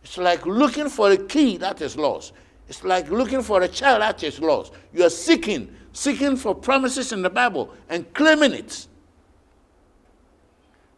It's 0.04 0.18
like 0.18 0.46
looking 0.46 0.90
for 0.90 1.12
a 1.12 1.18
key 1.18 1.58
that 1.58 1.82
is 1.82 1.98
lost. 1.98 2.34
It's 2.68 2.84
like 2.84 3.10
looking 3.10 3.42
for 3.42 3.62
a 3.62 3.68
child 3.68 4.02
that 4.02 4.24
is 4.24 4.40
lost. 4.40 4.74
You 4.94 5.06
are 5.06 5.10
seeking, 5.10 5.74
seeking 5.94 6.36
for 6.36 6.54
promises 6.54 7.12
in 7.12 7.22
the 7.22 7.30
Bible 7.30 7.74
and 7.90 8.12
claiming 8.14 8.54
it. 8.54 8.88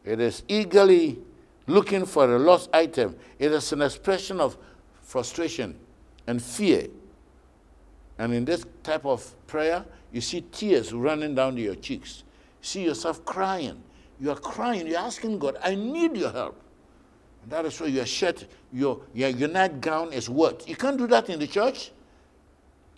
It 0.03 0.19
is 0.19 0.43
eagerly 0.47 1.19
looking 1.67 2.05
for 2.05 2.35
a 2.35 2.39
lost 2.39 2.69
item. 2.74 3.15
It 3.39 3.51
is 3.51 3.71
an 3.74 3.81
expression 3.81 4.39
of 4.39 4.57
frustration 5.01 5.75
and 6.27 6.41
fear. 6.41 6.88
And 8.17 8.33
in 8.33 8.45
this 8.45 8.65
type 8.83 9.05
of 9.05 9.35
prayer, 9.47 9.85
you 10.12 10.21
see 10.21 10.41
tears 10.51 10.93
running 10.93 11.35
down 11.35 11.57
your 11.57 11.75
cheeks. 11.75 12.24
You 12.62 12.65
see 12.65 12.85
yourself 12.85 13.25
crying. 13.25 13.81
You 14.19 14.31
are 14.31 14.38
crying. 14.38 14.88
You're 14.88 15.00
asking 15.00 15.39
God, 15.39 15.57
I 15.62 15.75
need 15.75 16.15
your 16.15 16.31
help. 16.31 16.62
That 17.47 17.65
is 17.65 17.79
why 17.79 17.87
your 17.87 18.05
shirt, 18.05 18.45
your, 18.73 19.01
your, 19.13 19.29
your 19.29 19.49
nightgown 19.49 20.13
is 20.13 20.29
what? 20.29 20.67
You 20.67 20.75
can't 20.75 20.97
do 20.97 21.07
that 21.07 21.29
in 21.29 21.39
the 21.39 21.47
church. 21.47 21.91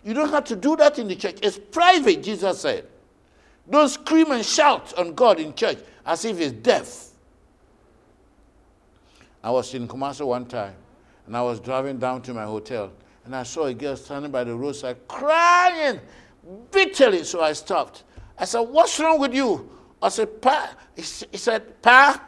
You 0.04 0.14
don't 0.14 0.30
have 0.30 0.44
to 0.44 0.56
do 0.56 0.76
that 0.76 0.98
in 0.98 1.08
the 1.08 1.16
church. 1.16 1.38
It's 1.42 1.58
private, 1.58 2.22
Jesus 2.22 2.60
said. 2.60 2.86
Don't 3.68 3.88
scream 3.88 4.30
and 4.30 4.44
shout 4.44 4.96
on 4.98 5.14
God 5.14 5.40
in 5.40 5.54
church 5.54 5.78
as 6.06 6.24
if 6.24 6.38
he's 6.38 6.52
deaf. 6.52 7.08
I 9.42 9.50
was 9.50 9.72
in 9.74 9.86
Kumasi 9.86 10.26
one 10.26 10.46
time, 10.46 10.74
and 11.26 11.36
I 11.36 11.42
was 11.42 11.60
driving 11.60 11.98
down 11.98 12.22
to 12.22 12.34
my 12.34 12.44
hotel, 12.44 12.90
and 13.24 13.36
I 13.36 13.42
saw 13.42 13.64
a 13.64 13.74
girl 13.74 13.96
standing 13.96 14.30
by 14.32 14.44
the 14.44 14.54
roadside 14.54 14.96
crying 15.06 16.00
bitterly. 16.70 17.24
So 17.24 17.42
I 17.42 17.52
stopped. 17.52 18.04
I 18.38 18.46
said, 18.46 18.60
What's 18.60 18.98
wrong 18.98 19.20
with 19.20 19.34
you? 19.34 19.70
I 20.00 20.08
said, 20.08 20.40
Pa. 20.40 20.74
He 20.96 21.02
said, 21.02 21.80
Pa, 21.82 22.24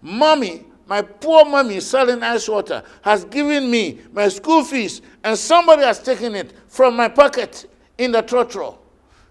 mommy 0.00 0.64
my 0.88 1.02
poor 1.02 1.44
mommy 1.44 1.80
selling 1.80 2.22
ice 2.22 2.48
water 2.48 2.82
has 3.02 3.24
given 3.26 3.70
me 3.70 4.00
my 4.12 4.28
school 4.28 4.64
fees 4.64 5.02
and 5.22 5.38
somebody 5.38 5.82
has 5.82 6.02
taken 6.02 6.34
it 6.34 6.52
from 6.66 6.96
my 6.96 7.08
pocket 7.08 7.70
in 7.98 8.10
the 8.10 8.22
trotro. 8.22 8.78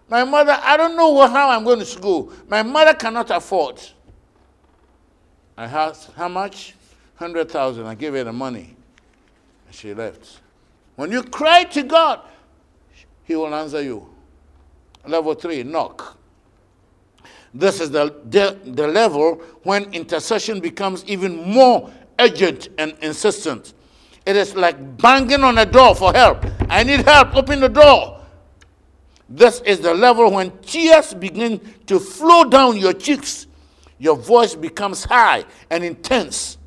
My 0.08 0.24
mother, 0.24 0.58
I 0.62 0.78
don't 0.78 0.96
know 0.96 1.28
how 1.28 1.50
I'm 1.50 1.64
going 1.64 1.80
to 1.80 1.86
school. 1.86 2.32
My 2.48 2.62
mother 2.62 2.94
cannot 2.94 3.32
afford. 3.32 3.82
I 5.58 5.66
asked, 5.66 6.12
how 6.14 6.28
much? 6.28 6.76
100,000. 7.18 7.86
I 7.86 7.96
gave 7.96 8.14
her 8.14 8.24
the 8.24 8.32
money. 8.32 8.76
And 9.66 9.76
she 9.76 9.94
left. 9.94 10.40
When 10.96 11.12
you 11.12 11.24
cry 11.24 11.64
to 11.64 11.84
God, 11.84 12.22
He 13.24 13.36
will 13.36 13.54
answer 13.54 13.82
you. 13.82 14.08
Level 15.08 15.34
three, 15.34 15.64
knock. 15.64 16.17
This 17.58 17.82
is 17.82 17.90
the, 17.90 18.14
the, 18.26 18.56
the 18.66 18.88
level 18.88 19.42
when 19.64 19.92
intercession 19.92 20.60
becomes 20.60 21.04
even 21.06 21.38
more 21.52 21.92
urgent 22.20 22.70
and 22.78 22.96
insistent. 23.02 23.74
It 24.28 24.36
is 24.36 24.56
like 24.56 24.98
banging 24.98 25.44
on 25.44 25.58
a 25.58 25.66
door 25.66 25.96
for 25.96 26.14
help. 26.14 26.46
I 26.70 26.84
need 26.84 27.00
help, 27.02 27.36
open 27.36 27.60
the 27.60 27.68
door. 27.68 28.22
This 29.28 29.62
is 29.62 29.80
the 29.80 29.92
level 29.92 30.32
when 30.32 30.56
tears 30.60 31.16
begin 31.16 31.60
to 31.88 32.00
flow 32.00 32.44
down 32.44 32.78
your 32.78 32.94
cheeks. 32.94 33.48
Your 33.98 34.16
voice 34.16 34.54
becomes 34.54 35.04
high 35.04 35.44
and 35.72 35.84
intense. 35.84 36.60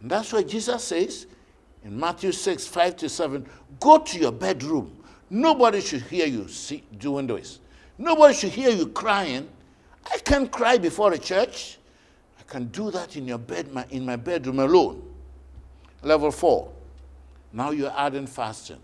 And 0.00 0.08
that's 0.08 0.32
why 0.32 0.44
Jesus 0.44 0.84
says 0.84 1.26
in 1.82 1.98
Matthew 1.98 2.30
6 2.30 2.68
5 2.68 2.96
to 2.98 3.08
7 3.08 3.44
go 3.80 3.98
to 3.98 4.18
your 4.18 4.32
bedroom. 4.32 4.96
Nobody 5.28 5.80
should 5.80 6.02
hear 6.02 6.26
you 6.28 6.46
see, 6.46 6.84
doing 6.98 7.26
this. 7.26 7.58
Nobody 7.98 8.32
should 8.32 8.52
hear 8.52 8.70
you 8.70 8.86
crying. 8.86 9.48
I 10.12 10.18
can't 10.18 10.50
cry 10.50 10.78
before 10.78 11.12
a 11.12 11.18
church. 11.18 11.78
I 12.38 12.42
can 12.44 12.66
do 12.66 12.90
that 12.90 13.16
in 13.16 13.26
your 13.26 13.38
bed, 13.38 13.72
my, 13.72 13.84
in 13.90 14.04
my 14.04 14.16
bedroom 14.16 14.60
alone. 14.60 15.02
Level 16.02 16.30
four. 16.30 16.72
Now 17.52 17.70
you're 17.70 17.94
adding 17.96 18.26
fasting. 18.26 18.80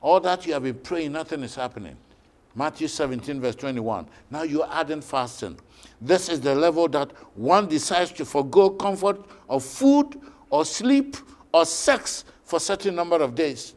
All 0.00 0.20
that 0.20 0.46
you 0.46 0.52
have 0.52 0.62
been 0.62 0.74
praying, 0.78 1.12
nothing 1.12 1.42
is 1.42 1.54
happening. 1.54 1.96
Matthew 2.54 2.88
17, 2.88 3.40
verse 3.40 3.56
21. 3.56 4.06
Now 4.30 4.42
you're 4.42 4.68
adding 4.70 5.00
fasting. 5.00 5.58
This 6.00 6.28
is 6.28 6.40
the 6.40 6.54
level 6.54 6.88
that 6.88 7.10
one 7.34 7.66
decides 7.66 8.12
to 8.12 8.24
forego 8.24 8.70
comfort 8.70 9.20
of 9.48 9.64
food 9.64 10.20
or 10.50 10.64
sleep 10.64 11.16
or 11.52 11.64
sex 11.66 12.24
for 12.44 12.56
a 12.56 12.60
certain 12.60 12.94
number 12.94 13.16
of 13.16 13.34
days. 13.34 13.74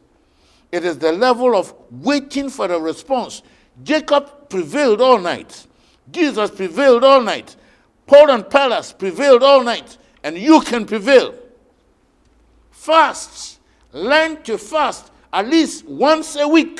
It 0.72 0.84
is 0.84 1.00
the 1.00 1.12
level 1.12 1.56
of 1.56 1.74
waiting 1.90 2.50
for 2.50 2.66
a 2.72 2.80
response. 2.80 3.42
Jacob 3.84 4.50
prevailed 4.50 5.02
all 5.02 5.18
night. 5.18 5.66
Jesus 6.12 6.50
prevailed 6.52 7.04
all 7.04 7.22
night. 7.22 7.56
Paul 8.06 8.32
and 8.32 8.44
Apollos 8.44 8.94
prevailed 8.94 9.44
all 9.44 9.64
night. 9.64 9.98
And 10.24 10.38
you 10.38 10.62
can 10.62 10.86
prevail. 10.86 11.36
Fast. 12.72 13.60
Learn 13.94 14.42
to 14.44 14.58
fast 14.58 15.12
at 15.32 15.48
least 15.48 15.86
once 15.86 16.36
a 16.36 16.48
week. 16.48 16.80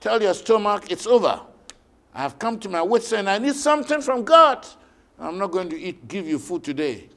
Tell 0.00 0.22
your 0.22 0.34
stomach 0.34 0.90
it's 0.90 1.06
over. 1.06 1.40
I 2.14 2.22
have 2.22 2.38
come 2.38 2.58
to 2.60 2.68
my 2.68 2.82
wits 2.82 3.12
and 3.12 3.28
I 3.28 3.38
need 3.38 3.54
something 3.54 4.00
from 4.00 4.24
God. 4.24 4.66
I'm 5.18 5.38
not 5.38 5.50
going 5.50 5.68
to 5.70 5.78
eat, 5.78 6.08
give 6.08 6.26
you 6.26 6.38
food 6.38 6.64
today. 6.64 7.08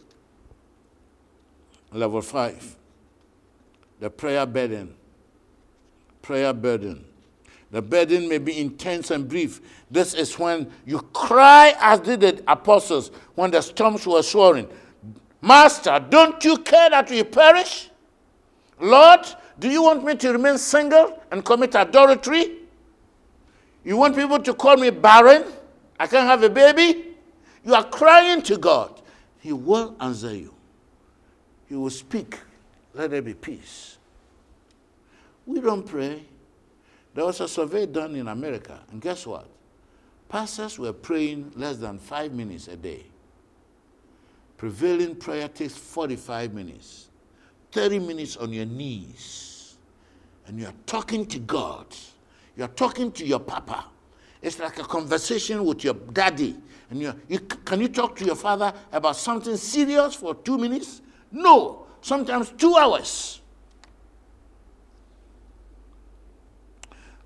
Level 1.92 2.22
five. 2.22 2.76
The 4.00 4.10
prayer 4.10 4.46
burden. 4.46 4.96
Prayer 6.22 6.54
burden. 6.54 7.06
The 7.72 7.82
burden 7.82 8.28
may 8.28 8.40
be 8.40 8.60
intense 8.60 9.12
and 9.12 9.28
brief. 9.28 9.62
This 9.92 10.14
is 10.14 10.38
when 10.40 10.72
you 10.86 11.00
cry 11.14 11.76
as 11.80 12.00
did 12.00 12.22
the 12.22 12.44
apostles 12.48 13.12
when 13.36 13.52
the 13.52 13.62
storms 13.62 14.08
were 14.08 14.24
soaring. 14.24 14.68
Master, 15.42 16.04
don't 16.10 16.44
you 16.44 16.58
care 16.58 16.90
that 16.90 17.10
we 17.10 17.24
perish? 17.24 17.90
Lord, 18.80 19.22
do 19.60 19.70
you 19.70 19.84
want 19.84 20.04
me 20.04 20.16
to 20.16 20.32
remain 20.32 20.58
single 20.58 21.22
and 21.32 21.46
commit 21.46 21.76
adultery? 21.76 22.58
You 23.84 23.98
want 23.98 24.16
people 24.16 24.40
to 24.40 24.54
call 24.54 24.78
me 24.78 24.90
barren? 24.90 25.46
I 26.00 26.08
can't 26.08 26.28
have 26.28 26.42
a 26.44 26.50
baby? 26.50 27.06
You 27.64 27.76
are 27.76 27.84
crying 27.84 28.42
to 28.44 28.58
God. 28.58 29.02
He 29.40 29.54
will 29.54 29.96
answer 30.00 30.36
you. 30.36 30.54
He 31.68 31.76
will 31.76 31.90
speak. 31.90 32.40
Let 32.94 33.12
there 33.12 33.22
be 33.22 33.34
peace. 33.34 33.98
We 35.46 35.62
don't 35.62 35.86
pray. 35.86 36.26
There 37.20 37.26
was 37.26 37.42
a 37.42 37.50
survey 37.50 37.86
done 37.86 38.16
in 38.16 38.30
America, 38.30 38.80
and 38.90 39.02
guess 39.02 39.28
what? 39.28 39.46
Pastors 40.30 40.80
were 40.80 40.94
praying 40.94 41.52
less 41.58 41.76
than 41.76 42.00
five 42.00 42.32
minutes 42.32 42.70
a 42.70 42.78
day. 42.78 43.04
Prevailing 44.56 45.18
prayer 45.18 45.50
takes 45.50 45.76
45 45.76 46.54
minutes, 46.54 47.10
30 47.74 48.00
minutes 48.00 48.38
on 48.38 48.54
your 48.54 48.66
knees, 48.66 49.76
and 50.48 50.62
you're 50.62 50.74
talking 50.86 51.26
to 51.26 51.40
God. 51.40 51.88
You're 52.56 52.70
talking 52.70 53.12
to 53.12 53.26
your 53.26 53.42
papa. 53.42 53.84
It's 54.42 54.58
like 54.58 54.80
a 54.80 54.84
conversation 54.84 55.66
with 55.66 55.84
your 55.84 55.96
daddy. 55.96 56.56
And 56.90 57.02
you 57.02 57.40
can 57.66 57.82
you 57.82 57.90
talk 57.90 58.16
to 58.16 58.24
your 58.24 58.38
father 58.38 58.74
about 58.94 59.18
something 59.18 59.58
serious 59.58 60.16
for 60.16 60.36
two 60.36 60.58
minutes? 60.58 61.02
No, 61.34 61.86
sometimes 62.00 62.54
two 62.58 62.78
hours. 62.78 63.42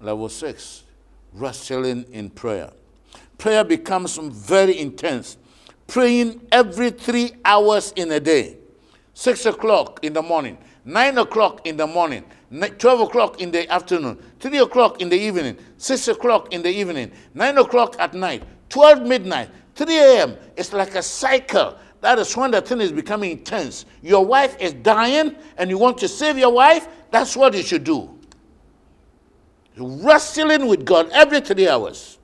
Level 0.04 0.28
six, 0.28 0.84
wrestling 1.32 2.06
in 2.12 2.30
prayer. 2.30 2.72
Prayer 3.38 3.64
becomes 3.64 4.18
very 4.18 4.78
intense. 4.78 5.38
Praying 5.88 6.46
every 6.52 6.90
three 6.90 7.32
hours 7.46 7.94
in 7.96 8.12
a 8.12 8.20
day. 8.20 8.58
Six 9.14 9.46
o'clock 9.46 10.02
in 10.04 10.12
the 10.12 10.22
morning, 10.22 10.58
nine 10.84 11.18
o'clock 11.18 11.66
in 11.66 11.78
the 11.78 11.88
morning, 11.88 12.26
12 12.52 13.00
o'clock 13.00 13.40
in 13.40 13.50
the 13.52 13.72
afternoon, 13.72 14.20
3 14.40 14.58
o'clock 14.60 15.02
in 15.02 15.08
the 15.08 15.18
evening, 15.18 15.58
6 15.78 16.08
o'clock 16.10 16.54
in 16.54 16.62
the 16.62 16.70
evening, 16.70 17.12
9 17.34 17.58
o'clock 17.60 17.96
at 17.98 18.14
night, 18.14 18.44
12 18.70 19.04
midnight, 19.04 19.50
3 19.76 19.98
a.m. 19.98 20.36
It's 20.58 20.74
like 20.74 20.96
a 20.96 21.02
cycle. 21.02 21.78
That 22.02 22.20
is 22.20 22.36
when 22.36 22.52
the 22.52 22.62
thing 22.62 22.82
is 22.82 22.92
becoming 22.92 23.32
intense. 23.32 23.86
Your 24.02 24.26
wife 24.26 24.58
is 24.60 24.74
dying 24.74 25.36
and 25.58 25.70
you 25.70 25.78
want 25.78 25.98
to 26.00 26.08
save 26.08 26.38
your 26.38 26.52
wife, 26.52 26.88
that's 27.10 27.38
what 27.38 27.54
you 27.54 27.64
should 27.64 27.86
do. 27.86 28.20
Wrestling 29.78 30.68
with 30.68 30.86
God 30.86 31.10
every 31.12 31.42
three 31.42 31.68
hours. 31.68 32.18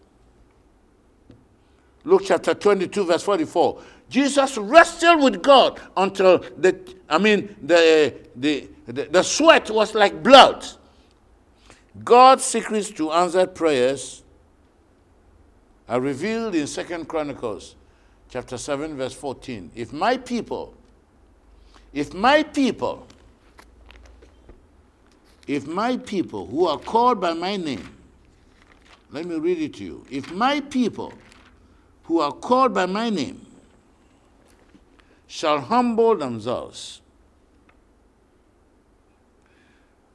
Luke 2.03 2.23
chapter 2.25 2.53
22, 2.53 3.05
verse 3.05 3.23
44. 3.23 3.81
Jesus 4.09 4.57
wrestled 4.57 5.21
with 5.23 5.41
God 5.41 5.79
until 5.95 6.39
the, 6.57 6.79
I 7.07 7.17
mean, 7.17 7.55
the, 7.61 8.15
the, 8.35 8.67
the, 8.87 9.03
the 9.05 9.23
sweat 9.23 9.69
was 9.69 9.93
like 9.93 10.23
blood. 10.23 10.65
God's 12.03 12.43
secrets 12.43 12.89
to 12.91 13.11
answered 13.11 13.53
prayers 13.53 14.23
are 15.87 15.99
revealed 15.99 16.55
in 16.55 16.67
Second 16.67 17.07
Chronicles 17.07 17.75
chapter 18.29 18.57
7, 18.57 18.95
verse 18.95 19.13
14. 19.13 19.71
If 19.75 19.91
my 19.91 20.17
people, 20.17 20.75
if 21.93 22.13
my 22.13 22.43
people, 22.43 23.07
if 25.49 25.65
my 25.65 25.97
people 25.97 26.45
who 26.45 26.67
are 26.67 26.77
called 26.77 27.19
by 27.19 27.33
my 27.33 27.57
name, 27.57 27.89
let 29.09 29.25
me 29.25 29.35
read 29.39 29.59
it 29.59 29.73
to 29.73 29.83
you. 29.83 30.05
If 30.11 30.31
my 30.31 30.61
people 30.61 31.11
who 32.03 32.19
are 32.19 32.31
called 32.31 32.75
by 32.75 32.85
my 32.85 33.09
name 33.09 33.43
shall 35.25 35.59
humble 35.59 36.15
themselves 36.15 37.01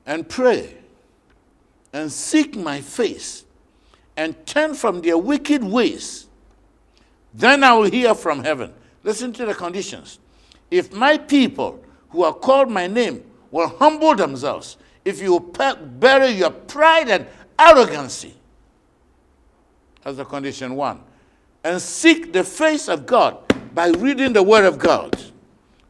and 0.07 0.29
pray 0.29 0.77
and 1.93 2.13
seek 2.13 2.55
my 2.55 2.81
face 2.81 3.45
and 4.17 4.47
turn 4.47 4.73
from 4.73 5.01
their 5.01 5.19
wicked 5.19 5.65
ways, 5.65 6.29
then 7.35 7.65
I 7.65 7.75
will 7.75 7.91
hear 7.91 8.15
from 8.15 8.45
heaven. 8.45 8.73
Listen 9.03 9.33
to 9.33 9.47
the 9.47 9.55
conditions. 9.55 10.21
If 10.71 10.93
my 10.93 11.19
people 11.19 11.83
who 12.11 12.23
are 12.23 12.35
called 12.35 12.71
my 12.71 12.87
name 12.87 13.25
will 13.51 13.67
humble 13.67 14.15
themselves, 14.15 14.77
if 15.05 15.21
you 15.21 15.53
bury 15.99 16.31
your 16.31 16.51
pride 16.51 17.09
and 17.09 17.27
arrogancy, 17.59 18.35
that's 20.03 20.17
the 20.17 20.25
condition 20.25 20.77
one, 20.77 21.01
and 21.63 21.81
seek 21.81 22.33
the 22.33 22.45
face 22.45 22.89
of 22.89 23.07
God 23.07 23.39
by 23.75 23.89
reading 23.89 24.33
the 24.33 24.43
Word 24.43 24.65
of 24.65 24.79
God, 24.79 25.21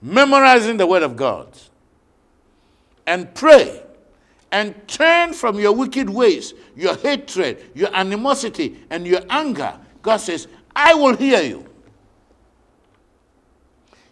memorizing 0.00 0.76
the 0.76 0.86
Word 0.86 1.02
of 1.02 1.16
God, 1.16 1.48
and 3.06 3.32
pray 3.34 3.82
and 4.54 4.86
turn 4.86 5.32
from 5.32 5.58
your 5.58 5.72
wicked 5.72 6.08
ways, 6.08 6.54
your 6.76 6.94
hatred, 6.96 7.70
your 7.74 7.92
animosity, 7.92 8.84
and 8.88 9.04
your 9.04 9.20
anger. 9.28 9.76
God 10.00 10.18
says, 10.18 10.46
I 10.76 10.94
will 10.94 11.16
hear 11.16 11.42
you. 11.42 11.68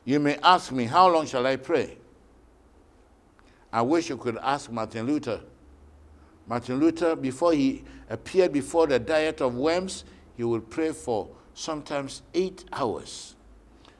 You 0.04 0.18
may 0.18 0.36
ask 0.42 0.72
me, 0.72 0.84
How 0.84 1.08
long 1.08 1.26
shall 1.26 1.46
I 1.46 1.54
pray? 1.54 1.96
I 3.72 3.82
wish 3.82 4.08
you 4.08 4.16
could 4.16 4.38
ask 4.38 4.70
Martin 4.70 5.06
Luther. 5.06 5.40
Martin 6.46 6.78
Luther, 6.78 7.16
before 7.16 7.52
he 7.52 7.84
appeared 8.10 8.52
before 8.52 8.86
the 8.86 8.98
Diet 8.98 9.40
of 9.40 9.54
Worms, 9.54 10.04
he 10.36 10.44
would 10.44 10.68
pray 10.68 10.92
for 10.92 11.28
sometimes 11.54 12.22
eight 12.34 12.64
hours 12.72 13.36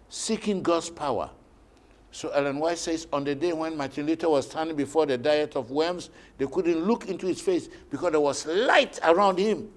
seeking 0.09 0.63
God's 0.63 0.91
power. 0.91 1.31
So 2.11 2.29
Ellen 2.29 2.59
White 2.59 2.77
says, 2.77 3.07
on 3.11 3.25
the 3.25 3.35
day 3.35 3.55
when 3.55 3.75
Martin 3.75 4.07
Luther 4.07 4.29
was 4.29 4.47
standing 4.47 4.77
before 4.77 5.07
the 5.07 5.17
Diet 5.17 5.57
of 5.57 5.71
Worms, 5.71 6.11
they 6.37 6.47
couldn't 6.47 6.85
look 6.85 7.09
into 7.09 7.27
his 7.27 7.41
face 7.41 7.69
because 7.91 8.13
there 8.13 8.21
was 8.21 8.45
light 8.45 9.01
around 9.03 9.39
him. 9.39 9.71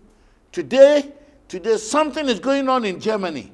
Today, 0.51 1.13
today 1.47 1.77
something 1.77 2.27
is 2.27 2.41
going 2.41 2.67
on 2.67 2.83
in 2.83 2.99
Germany. 2.99 3.53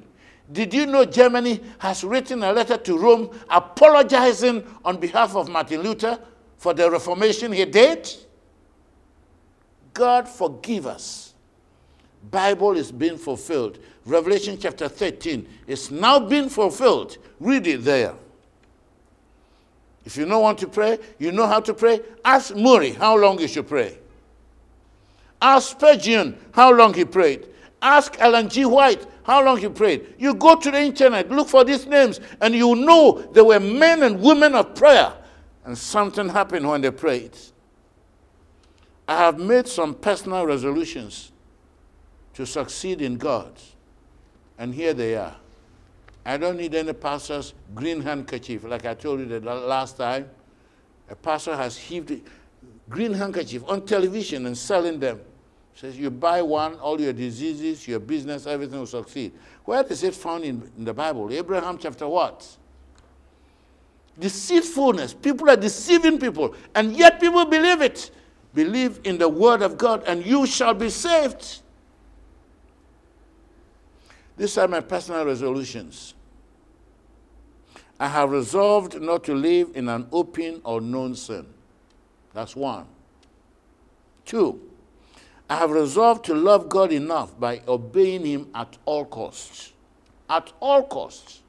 Did 0.50 0.74
you 0.74 0.86
know 0.86 1.04
Germany 1.04 1.60
has 1.78 2.02
written 2.02 2.42
a 2.42 2.52
letter 2.52 2.76
to 2.76 2.98
Rome 2.98 3.30
apologizing 3.48 4.66
on 4.84 4.96
behalf 4.98 5.36
of 5.36 5.48
Martin 5.48 5.82
Luther 5.82 6.18
for 6.62 6.72
the 6.72 6.88
reformation 6.88 7.50
he 7.50 7.64
did? 7.64 8.08
God 9.92 10.28
forgive 10.28 10.86
us. 10.86 11.34
Bible 12.30 12.76
is 12.76 12.92
being 12.92 13.18
fulfilled. 13.18 13.80
Revelation 14.06 14.56
chapter 14.60 14.88
13 14.88 15.48
is 15.66 15.90
now 15.90 16.20
being 16.20 16.48
fulfilled. 16.48 17.18
Read 17.40 17.66
it 17.66 17.82
there. 17.82 18.14
If 20.04 20.16
you 20.16 20.24
don't 20.24 20.40
want 20.40 20.56
to 20.58 20.68
pray, 20.68 21.00
you 21.18 21.32
know 21.32 21.48
how 21.48 21.58
to 21.58 21.74
pray. 21.74 21.98
Ask 22.24 22.54
Moody 22.54 22.92
how 22.92 23.18
long 23.18 23.40
you 23.40 23.48
should 23.48 23.66
pray. 23.66 23.98
Ask 25.40 25.72
Spurgeon 25.72 26.38
how 26.52 26.72
long 26.72 26.94
he 26.94 27.04
prayed. 27.04 27.48
Ask 27.82 28.20
Ellen 28.20 28.48
G. 28.48 28.66
White 28.66 29.04
how 29.24 29.44
long 29.44 29.56
he 29.56 29.68
prayed. 29.68 30.14
You 30.16 30.34
go 30.34 30.54
to 30.54 30.70
the 30.70 30.80
internet, 30.80 31.28
look 31.28 31.48
for 31.48 31.64
these 31.64 31.88
names, 31.88 32.20
and 32.40 32.54
you 32.54 32.76
know 32.76 33.20
there 33.32 33.44
were 33.44 33.58
men 33.58 34.04
and 34.04 34.22
women 34.22 34.54
of 34.54 34.76
prayer. 34.76 35.12
And 35.64 35.76
something 35.78 36.28
happened 36.28 36.68
when 36.68 36.80
they 36.80 36.90
prayed. 36.90 37.36
I 39.06 39.18
have 39.18 39.38
made 39.38 39.68
some 39.68 39.94
personal 39.94 40.46
resolutions 40.46 41.32
to 42.34 42.46
succeed 42.46 43.00
in 43.00 43.16
God. 43.16 43.52
And 44.58 44.74
here 44.74 44.94
they 44.94 45.16
are. 45.16 45.36
I 46.24 46.36
don't 46.36 46.56
need 46.56 46.74
any 46.74 46.92
pastor's 46.92 47.52
green 47.74 48.00
handkerchief, 48.00 48.64
like 48.64 48.86
I 48.86 48.94
told 48.94 49.20
you 49.20 49.26
the 49.26 49.40
last 49.40 49.96
time. 49.96 50.30
A 51.10 51.16
pastor 51.16 51.56
has 51.56 51.76
heaved 51.76 52.20
green 52.88 53.12
handkerchief 53.12 53.62
on 53.66 53.84
television 53.84 54.46
and 54.46 54.56
selling 54.56 55.00
them. 55.00 55.20
Says 55.74 55.98
you 55.98 56.10
buy 56.10 56.42
one, 56.42 56.74
all 56.76 57.00
your 57.00 57.12
diseases, 57.12 57.88
your 57.88 57.98
business, 57.98 58.46
everything 58.46 58.78
will 58.78 58.86
succeed. 58.86 59.32
Where 59.64 59.82
is 59.84 60.02
it 60.02 60.14
found 60.14 60.44
in, 60.44 60.70
in 60.76 60.84
the 60.84 60.94
Bible? 60.94 61.32
Abraham 61.32 61.78
chapter 61.78 62.06
what? 62.06 62.46
Deceitfulness. 64.18 65.14
People 65.14 65.48
are 65.50 65.56
deceiving 65.56 66.18
people, 66.18 66.54
and 66.74 66.96
yet 66.96 67.20
people 67.20 67.44
believe 67.44 67.80
it. 67.80 68.10
Believe 68.54 69.00
in 69.04 69.18
the 69.18 69.28
word 69.28 69.62
of 69.62 69.78
God, 69.78 70.04
and 70.06 70.24
you 70.24 70.46
shall 70.46 70.74
be 70.74 70.90
saved. 70.90 71.60
These 74.36 74.58
are 74.58 74.68
my 74.68 74.80
personal 74.80 75.24
resolutions. 75.24 76.14
I 77.98 78.08
have 78.08 78.30
resolved 78.30 79.00
not 79.00 79.24
to 79.24 79.34
live 79.34 79.70
in 79.74 79.88
an 79.88 80.08
open 80.12 80.60
or 80.64 80.80
known 80.80 81.14
sin. 81.14 81.46
That's 82.34 82.56
one. 82.56 82.86
Two, 84.24 84.60
I 85.48 85.56
have 85.56 85.70
resolved 85.70 86.24
to 86.26 86.34
love 86.34 86.68
God 86.68 86.92
enough 86.92 87.38
by 87.38 87.62
obeying 87.68 88.24
Him 88.24 88.48
at 88.54 88.76
all 88.84 89.04
costs. 89.04 89.72
At 90.28 90.52
all 90.60 90.82
costs. 90.82 91.42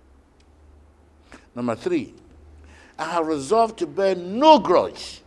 Number 1.56 1.76
three, 1.76 2.14
I 2.98 3.06
have 3.06 3.28
resolved 3.28 3.80
to 3.80 3.88
bear 3.88 4.16
no 4.16 4.60
grudge, 4.60 5.22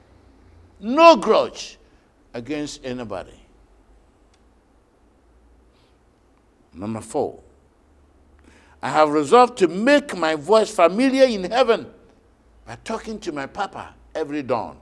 no 0.80 1.16
grudge 1.16 1.78
against 2.32 2.84
anybody. 2.84 3.40
Number 6.72 7.00
four, 7.00 7.40
I 8.82 8.90
have 8.90 9.08
resolved 9.08 9.58
to 9.58 9.68
make 9.68 10.16
my 10.16 10.34
voice 10.34 10.70
familiar 10.70 11.24
in 11.24 11.44
heaven 11.50 11.86
by 12.66 12.76
talking 12.84 13.18
to 13.20 13.32
my 13.32 13.46
Papa 13.46 13.94
every 14.14 14.42
dawn. 14.42 14.76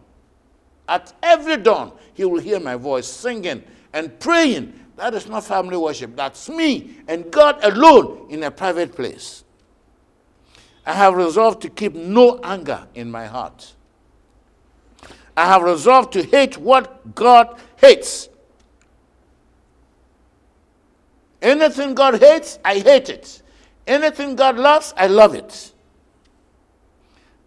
At 0.89 1.13
every 1.23 1.57
dawn, 1.57 1.93
he 2.13 2.25
will 2.25 2.41
hear 2.41 2.61
my 2.61 2.77
voice 2.77 3.07
singing 3.07 3.63
and 3.93 4.19
praying. 4.21 4.79
That 4.97 5.15
is 5.15 5.27
not 5.27 5.45
family 5.45 5.77
worship. 5.77 6.17
That's 6.17 6.49
me 6.49 6.97
and 7.09 7.31
God 7.31 7.63
alone 7.65 8.27
in 8.31 8.43
a 8.43 8.51
private 8.51 8.95
place. 8.95 9.44
I 10.87 10.93
have 10.93 11.15
resolved 11.15 11.63
to 11.63 11.71
keep 11.71 11.95
no 11.95 12.41
anger 12.43 12.87
in 12.95 13.11
my 13.11 13.27
heart. 13.27 13.75
I 15.37 15.47
have 15.47 15.63
resolved 15.63 16.13
to 16.13 16.23
hate 16.23 16.59
what 16.59 17.15
God 17.15 17.59
hates. 17.77 18.29
Anything 21.41 21.95
God 21.95 22.21
hates, 22.21 22.59
I 22.65 22.79
hate 22.79 23.09
it. 23.09 23.43
Anything 23.87 24.37
God 24.37 24.57
loves, 24.57 24.95
I 24.97 25.09
love 25.09 25.35
it. 25.35 25.73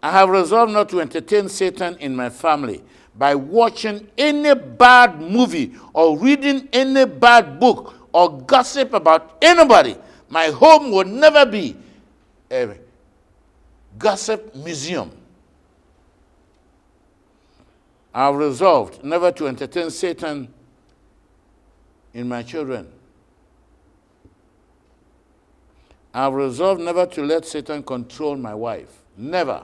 I 0.02 0.10
have 0.10 0.28
resolved 0.28 0.72
not 0.72 0.88
to 0.90 1.00
entertain 1.00 1.48
Satan 1.48 1.96
in 1.96 2.14
my 2.14 2.30
family 2.30 2.82
by 3.16 3.34
watching 3.34 4.08
any 4.16 4.54
bad 4.54 5.20
movie 5.20 5.74
or 5.92 6.16
reading 6.16 6.68
any 6.72 7.04
bad 7.04 7.58
book 7.58 7.94
or 8.12 8.40
gossip 8.42 8.92
about 8.92 9.36
anybody. 9.42 9.96
My 10.28 10.46
home 10.46 10.92
will 10.92 11.04
never 11.04 11.44
be 11.44 11.76
a 12.50 12.76
gossip 13.98 14.54
museum. 14.54 15.10
I 18.14 18.26
have 18.26 18.36
resolved 18.36 19.04
never 19.04 19.30
to 19.32 19.48
entertain 19.48 19.90
Satan 19.90 20.52
in 22.14 22.28
my 22.28 22.42
children. 22.42 22.88
I 26.14 26.24
have 26.24 26.32
resolved 26.32 26.80
never 26.80 27.06
to 27.06 27.22
let 27.22 27.44
Satan 27.44 27.82
control 27.82 28.36
my 28.36 28.54
wife. 28.54 28.90
Never. 29.16 29.62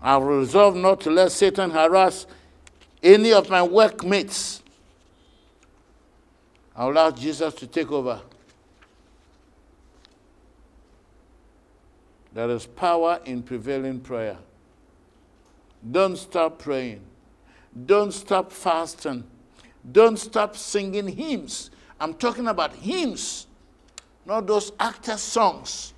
I 0.00 0.12
have 0.12 0.22
resolved 0.22 0.76
not 0.76 1.00
to 1.00 1.10
let 1.10 1.32
Satan 1.32 1.70
harass 1.70 2.26
any 3.02 3.32
of 3.32 3.50
my 3.50 3.62
workmates. 3.62 4.62
I 6.76 6.86
will 6.86 6.98
ask 6.98 7.16
Jesus 7.16 7.54
to 7.54 7.66
take 7.66 7.90
over. 7.90 8.20
There 12.38 12.50
is 12.50 12.66
power 12.66 13.18
in 13.24 13.42
prevailing 13.42 13.98
prayer. 13.98 14.36
Don't 15.90 16.16
stop 16.16 16.60
praying. 16.60 17.00
Don't 17.84 18.12
stop 18.12 18.52
fasting. 18.52 19.24
Don't 19.90 20.16
stop 20.16 20.56
singing 20.56 21.08
hymns. 21.08 21.72
I'm 21.98 22.14
talking 22.14 22.46
about 22.46 22.74
hymns, 22.74 23.48
not 24.24 24.46
those 24.46 24.70
actor 24.78 25.16
songs. 25.16 25.94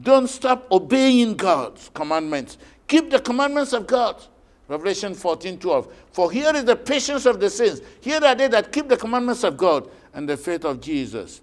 Don't 0.00 0.28
stop 0.28 0.66
obeying 0.72 1.34
God's 1.34 1.90
commandments. 1.92 2.56
Keep 2.88 3.10
the 3.10 3.20
commandments 3.20 3.74
of 3.74 3.86
God. 3.86 4.24
Revelation 4.66 5.12
14 5.12 5.58
12. 5.58 5.94
For 6.12 6.32
here 6.32 6.56
is 6.56 6.64
the 6.64 6.74
patience 6.74 7.26
of 7.26 7.38
the 7.38 7.50
saints. 7.50 7.82
Here 8.00 8.24
are 8.24 8.34
they 8.34 8.48
that 8.48 8.72
keep 8.72 8.88
the 8.88 8.96
commandments 8.96 9.44
of 9.44 9.58
God 9.58 9.90
and 10.14 10.26
the 10.26 10.38
faith 10.38 10.64
of 10.64 10.80
Jesus. 10.80 11.42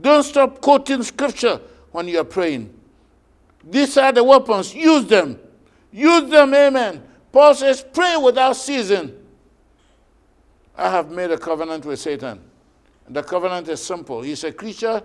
Don't 0.00 0.22
stop 0.22 0.60
quoting 0.60 1.02
scripture 1.02 1.60
when 1.90 2.06
you 2.06 2.20
are 2.20 2.24
praying. 2.24 2.72
These 3.64 3.96
are 3.96 4.12
the 4.12 4.24
weapons. 4.24 4.74
Use 4.74 5.06
them. 5.06 5.38
Use 5.92 6.30
them. 6.30 6.54
Amen. 6.54 7.02
Paul 7.30 7.54
says, 7.54 7.84
pray 7.92 8.16
without 8.16 8.54
ceasing. 8.54 9.14
I 10.76 10.90
have 10.90 11.10
made 11.10 11.30
a 11.30 11.38
covenant 11.38 11.84
with 11.84 11.98
Satan. 11.98 12.40
The 13.08 13.22
covenant 13.22 13.68
is 13.68 13.82
simple. 13.82 14.22
He's 14.22 14.44
a 14.44 14.52
creature 14.52 15.02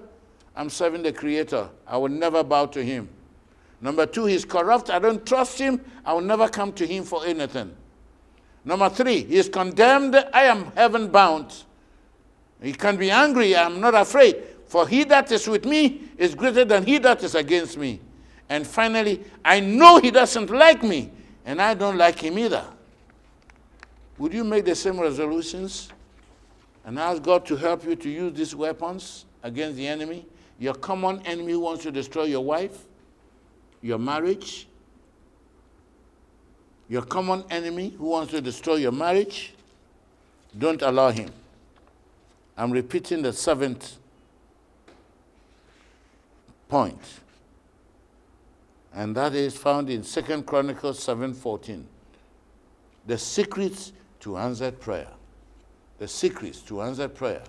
I'm 0.57 0.71
serving 0.71 1.03
the 1.03 1.13
Creator. 1.13 1.69
I 1.85 1.97
will 1.97 2.09
never 2.09 2.43
bow 2.43 2.65
to 2.65 2.83
him. 2.83 3.07
Number 3.79 4.07
two, 4.07 4.25
he's 4.25 4.43
corrupt. 4.43 4.89
I 4.89 4.97
don't 4.97 5.23
trust 5.23 5.59
him. 5.59 5.79
I 6.03 6.13
will 6.13 6.21
never 6.21 6.49
come 6.49 6.73
to 6.73 6.87
him 6.87 7.03
for 7.03 7.23
anything. 7.23 7.75
Number 8.65 8.89
three, 8.89 9.23
he 9.23 9.35
is 9.35 9.49
condemned. 9.49 10.15
I 10.33 10.45
am 10.45 10.71
heaven 10.71 11.09
bound. 11.09 11.63
He 12.59 12.73
can 12.73 12.97
be 12.97 13.11
angry. 13.11 13.55
I 13.55 13.67
am 13.67 13.79
not 13.79 13.93
afraid. 13.93 14.43
For 14.65 14.87
he 14.87 15.03
that 15.05 15.31
is 15.31 15.47
with 15.47 15.63
me 15.63 16.01
is 16.17 16.33
greater 16.33 16.65
than 16.65 16.83
he 16.83 16.97
that 16.97 17.23
is 17.23 17.35
against 17.35 17.77
me. 17.77 18.01
And 18.49 18.65
finally, 18.65 19.23
I 19.43 19.59
know 19.59 19.99
he 19.99 20.11
doesn't 20.11 20.49
like 20.49 20.83
me, 20.83 21.11
and 21.45 21.61
I 21.61 21.73
don't 21.73 21.97
like 21.97 22.19
him 22.19 22.39
either. 22.39 22.65
Would 24.17 24.33
you 24.33 24.43
make 24.43 24.65
the 24.65 24.75
same 24.75 24.99
resolutions 24.99 25.89
and 26.85 26.97
ask 26.97 27.21
God 27.21 27.45
to 27.47 27.55
help 27.55 27.83
you 27.83 27.95
to 27.95 28.09
use 28.09 28.33
these 28.33 28.55
weapons 28.55 29.25
against 29.43 29.75
the 29.77 29.87
enemy? 29.87 30.25
Your 30.59 30.73
common 30.73 31.21
enemy 31.25 31.51
who 31.51 31.59
wants 31.59 31.83
to 31.83 31.91
destroy 31.91 32.23
your 32.23 32.43
wife, 32.43 32.85
your 33.81 33.99
marriage. 33.99 34.67
Your 36.89 37.01
common 37.01 37.43
enemy 37.49 37.89
who 37.97 38.05
wants 38.05 38.31
to 38.31 38.39
destroy 38.39 38.75
your 38.75 38.93
marriage, 38.93 39.53
don't 40.57 40.81
allow 40.81 41.09
him. 41.11 41.29
I'm 42.55 42.71
repeating 42.71 43.21
the 43.21 43.33
seventh 43.33 43.97
point. 46.69 46.99
And 48.97 49.15
that 49.15 49.35
is 49.35 49.55
found 49.55 49.91
in 49.91 50.01
Second 50.01 50.47
Chronicles 50.47 50.99
7:14. 50.99 51.85
The 53.05 53.19
secrets 53.19 53.93
to 54.21 54.37
answered 54.37 54.79
prayer. 54.79 55.11
The 55.99 56.07
secrets 56.07 56.61
to 56.63 56.81
answered 56.81 57.13
prayer 57.13 57.43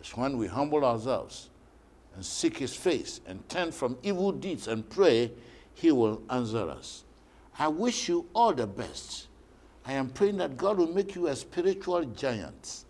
is 0.00 0.16
when 0.16 0.38
we 0.38 0.46
humble 0.46 0.84
ourselves 0.84 1.50
and 2.14 2.24
seek 2.24 2.58
his 2.58 2.76
face 2.76 3.20
and 3.26 3.46
turn 3.48 3.72
from 3.72 3.98
evil 4.04 4.30
deeds 4.30 4.68
and 4.68 4.88
pray, 4.88 5.32
he 5.74 5.90
will 5.90 6.22
answer 6.30 6.70
us. 6.70 7.02
I 7.58 7.66
wish 7.66 8.08
you 8.08 8.28
all 8.32 8.54
the 8.54 8.68
best. 8.68 9.26
I 9.84 9.94
am 9.94 10.10
praying 10.10 10.36
that 10.36 10.56
God 10.56 10.78
will 10.78 10.94
make 10.94 11.16
you 11.16 11.26
a 11.26 11.34
spiritual 11.34 12.04
giant. 12.04 12.84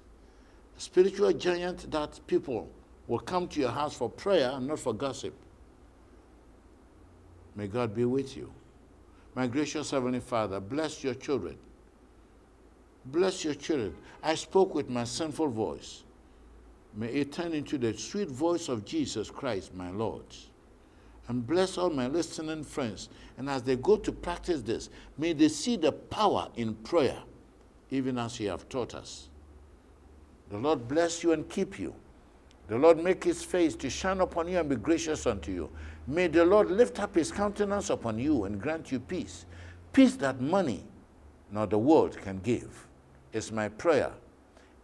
A 0.77 0.81
spiritual 0.81 1.33
giant 1.33 1.91
that 1.91 2.21
people 2.27 2.69
will 3.07 3.21
come 3.21 3.49
to 3.49 3.61
your 3.61 3.71
house 3.71 3.95
for 3.95 4.11
prayer 4.11 4.51
and 4.51 4.67
not 4.67 4.79
for 4.79 4.93
gossip. 4.93 5.33
May 7.59 7.67
God 7.67 7.93
be 7.93 8.05
with 8.05 8.37
you. 8.37 8.53
My 9.35 9.49
gracious 9.49 9.91
Heavenly 9.91 10.21
Father, 10.21 10.61
bless 10.61 11.03
your 11.03 11.15
children. 11.15 11.59
Bless 13.07 13.45
your 13.45 13.55
children. 13.55 13.97
I 14.23 14.37
spoke 14.37 14.77
with 14.77 14.89
my 14.89 15.03
sinful 15.03 15.49
voice. 15.49 16.05
May 16.95 17.09
it 17.09 17.33
turn 17.33 17.55
into 17.55 17.77
the 17.77 17.99
sweet 17.99 18.29
voice 18.29 18.69
of 18.69 18.85
Jesus 18.85 19.29
Christ, 19.29 19.75
my 19.75 19.91
Lord. 19.91 20.23
And 21.27 21.45
bless 21.45 21.79
all 21.79 21.91
my 21.91 22.07
listening 22.07 22.63
friends. 22.63 23.09
And 23.37 23.51
as 23.51 23.65
they 23.65 23.75
go 23.75 23.97
to 23.97 24.13
practice 24.13 24.63
this, 24.63 24.89
may 25.19 25.33
they 25.33 25.49
see 25.49 25.75
the 25.75 25.91
power 25.91 26.49
in 26.55 26.75
prayer, 26.75 27.19
even 27.91 28.19
as 28.19 28.39
you 28.39 28.51
have 28.51 28.69
taught 28.69 28.95
us. 28.95 29.31
The 30.49 30.59
Lord 30.59 30.87
bless 30.87 31.25
you 31.25 31.33
and 31.33 31.49
keep 31.49 31.81
you. 31.81 31.93
The 32.69 32.77
Lord 32.77 33.03
make 33.03 33.25
his 33.25 33.43
face 33.43 33.75
to 33.77 33.89
shine 33.91 34.21
upon 34.21 34.47
you 34.47 34.59
and 34.59 34.69
be 34.69 34.77
gracious 34.77 35.27
unto 35.27 35.51
you. 35.51 35.71
May 36.07 36.29
the 36.29 36.45
Lord 36.45 36.71
lift 36.71 37.01
up 37.01 37.15
his 37.15 37.33
countenance 37.33 37.91
upon 37.91 38.19
you 38.19 38.45
and 38.45 38.61
grant 38.61 38.93
you 38.93 39.01
peace. 39.01 39.47
Peace 39.93 40.17
that 40.17 40.41
money 40.41 40.85
nor 41.51 41.67
the 41.67 41.79
world 41.79 42.17
can 42.19 42.39
give. 42.39 42.87
Is 43.33 43.51
my 43.51 43.69
prayer 43.69 44.13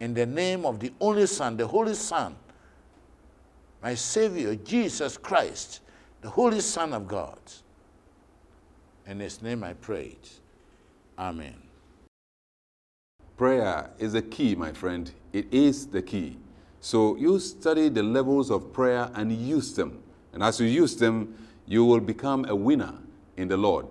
in 0.01 0.15
the 0.15 0.27
name 0.27 0.67
of 0.67 0.81
the 0.81 0.93
only 1.01 1.27
Son, 1.27 1.57
the 1.57 1.67
Holy 1.67 1.95
Son, 1.95 2.37
my 3.83 3.95
Savior, 3.95 4.55
Jesus 4.55 5.17
Christ, 5.17 5.81
the 6.21 6.29
Holy 6.29 6.61
Son 6.61 6.93
of 6.93 7.07
God. 7.07 7.39
In 9.07 9.21
His 9.21 9.43
name 9.43 9.63
I 9.63 9.75
prayed. 9.75 10.29
Amen. 11.19 11.55
Prayer 13.37 13.91
is 13.99 14.13
the 14.13 14.23
key, 14.23 14.55
my 14.55 14.73
friend. 14.73 15.11
It 15.33 15.53
is 15.53 15.87
the 15.87 16.03
key. 16.03 16.39
So 16.85 17.17
you 17.17 17.39
study 17.39 17.89
the 17.89 18.03
levels 18.03 18.51
of 18.51 18.71
prayer 18.71 19.11
and 19.15 19.33
use 19.33 19.73
them. 19.73 20.03
And 20.35 20.43
as 20.43 20.61
you 20.61 20.67
use 20.67 20.95
them, 20.95 21.35
you 21.65 21.83
will 21.83 21.99
become 21.99 22.45
a 22.45 22.55
winner 22.55 22.93
in 23.39 23.49
the 23.49 23.57
Lord. 23.57 23.87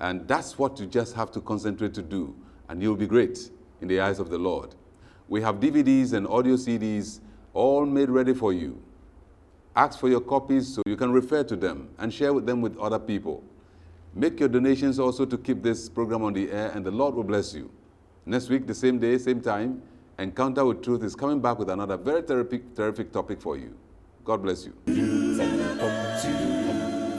And 0.00 0.28
that's 0.28 0.58
what 0.58 0.78
you 0.78 0.84
just 0.84 1.14
have 1.14 1.30
to 1.30 1.40
concentrate 1.40 1.94
to 1.94 2.02
do. 2.02 2.36
And 2.68 2.82
you'll 2.82 2.94
be 2.94 3.06
great 3.06 3.50
in 3.80 3.88
the 3.88 4.00
eyes 4.00 4.18
of 4.18 4.28
the 4.28 4.36
Lord. 4.36 4.74
We 5.28 5.40
have 5.40 5.60
DVDs 5.60 6.12
and 6.12 6.26
audio 6.26 6.56
CDs 6.56 7.20
all 7.54 7.86
made 7.86 8.10
ready 8.10 8.34
for 8.34 8.52
you. 8.52 8.82
Ask 9.74 9.98
for 9.98 10.10
your 10.10 10.20
copies 10.20 10.74
so 10.74 10.82
you 10.84 10.96
can 10.96 11.12
refer 11.12 11.42
to 11.42 11.56
them 11.56 11.88
and 11.96 12.12
share 12.12 12.34
with 12.34 12.44
them 12.44 12.60
with 12.60 12.76
other 12.76 12.98
people. 12.98 13.42
Make 14.14 14.40
your 14.40 14.50
donations 14.50 14.98
also 14.98 15.24
to 15.24 15.38
keep 15.38 15.62
this 15.62 15.88
program 15.88 16.22
on 16.22 16.34
the 16.34 16.52
air, 16.52 16.70
and 16.74 16.84
the 16.84 16.90
Lord 16.90 17.14
will 17.14 17.24
bless 17.24 17.54
you. 17.54 17.70
Next 18.26 18.50
week, 18.50 18.66
the 18.66 18.74
same 18.74 18.98
day, 18.98 19.16
same 19.16 19.40
time, 19.40 19.80
Encounter 20.18 20.64
with 20.64 20.82
Truth 20.82 21.02
is 21.02 21.14
coming 21.14 21.40
back 21.40 21.58
with 21.58 21.68
another 21.68 21.96
very 21.96 22.22
terrific, 22.22 22.74
terrific 22.74 23.12
topic 23.12 23.40
for 23.40 23.58
you. 23.58 23.74
God 24.24 24.42
bless 24.42 24.64
you. 24.64 24.72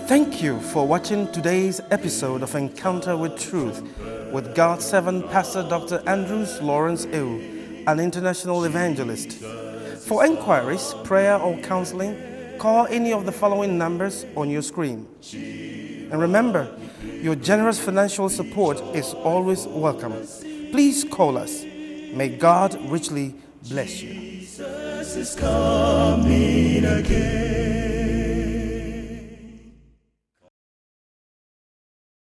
Thank 0.08 0.42
you 0.42 0.60
for 0.60 0.88
watching 0.88 1.32
today's 1.32 1.80
episode 1.92 2.42
of 2.42 2.56
Encounter 2.56 3.16
with 3.16 3.38
Truth 3.40 3.84
with 4.32 4.56
God's 4.56 4.86
servant 4.86 5.30
Pastor 5.30 5.62
Dr. 5.70 6.02
Andrews 6.08 6.60
Lawrence 6.62 7.06
Ew 7.06 7.58
an 7.88 8.02
international 8.02 8.66
evangelist. 8.66 9.32
For 10.06 10.26
inquiries, 10.26 10.94
prayer, 11.06 11.38
or 11.38 11.58
counseling, 11.60 12.18
call 12.58 12.86
any 12.88 13.14
of 13.14 13.26
the 13.26 13.32
following 13.32 13.78
numbers 13.78 14.26
on 14.36 14.50
your 14.50 14.62
screen. 14.62 15.08
And 15.32 16.20
remember, 16.20 16.78
your 17.04 17.36
generous 17.36 17.80
financial 17.80 18.28
support 18.28 18.82
is 18.94 19.14
always 19.14 19.68
welcome. 19.68 20.14
Please 20.72 21.06
call 21.06 21.38
us. 21.38 21.64
May 22.14 22.30
God 22.30 22.78
richly 22.90 23.36
bless 23.70 24.02
you. 24.02 24.18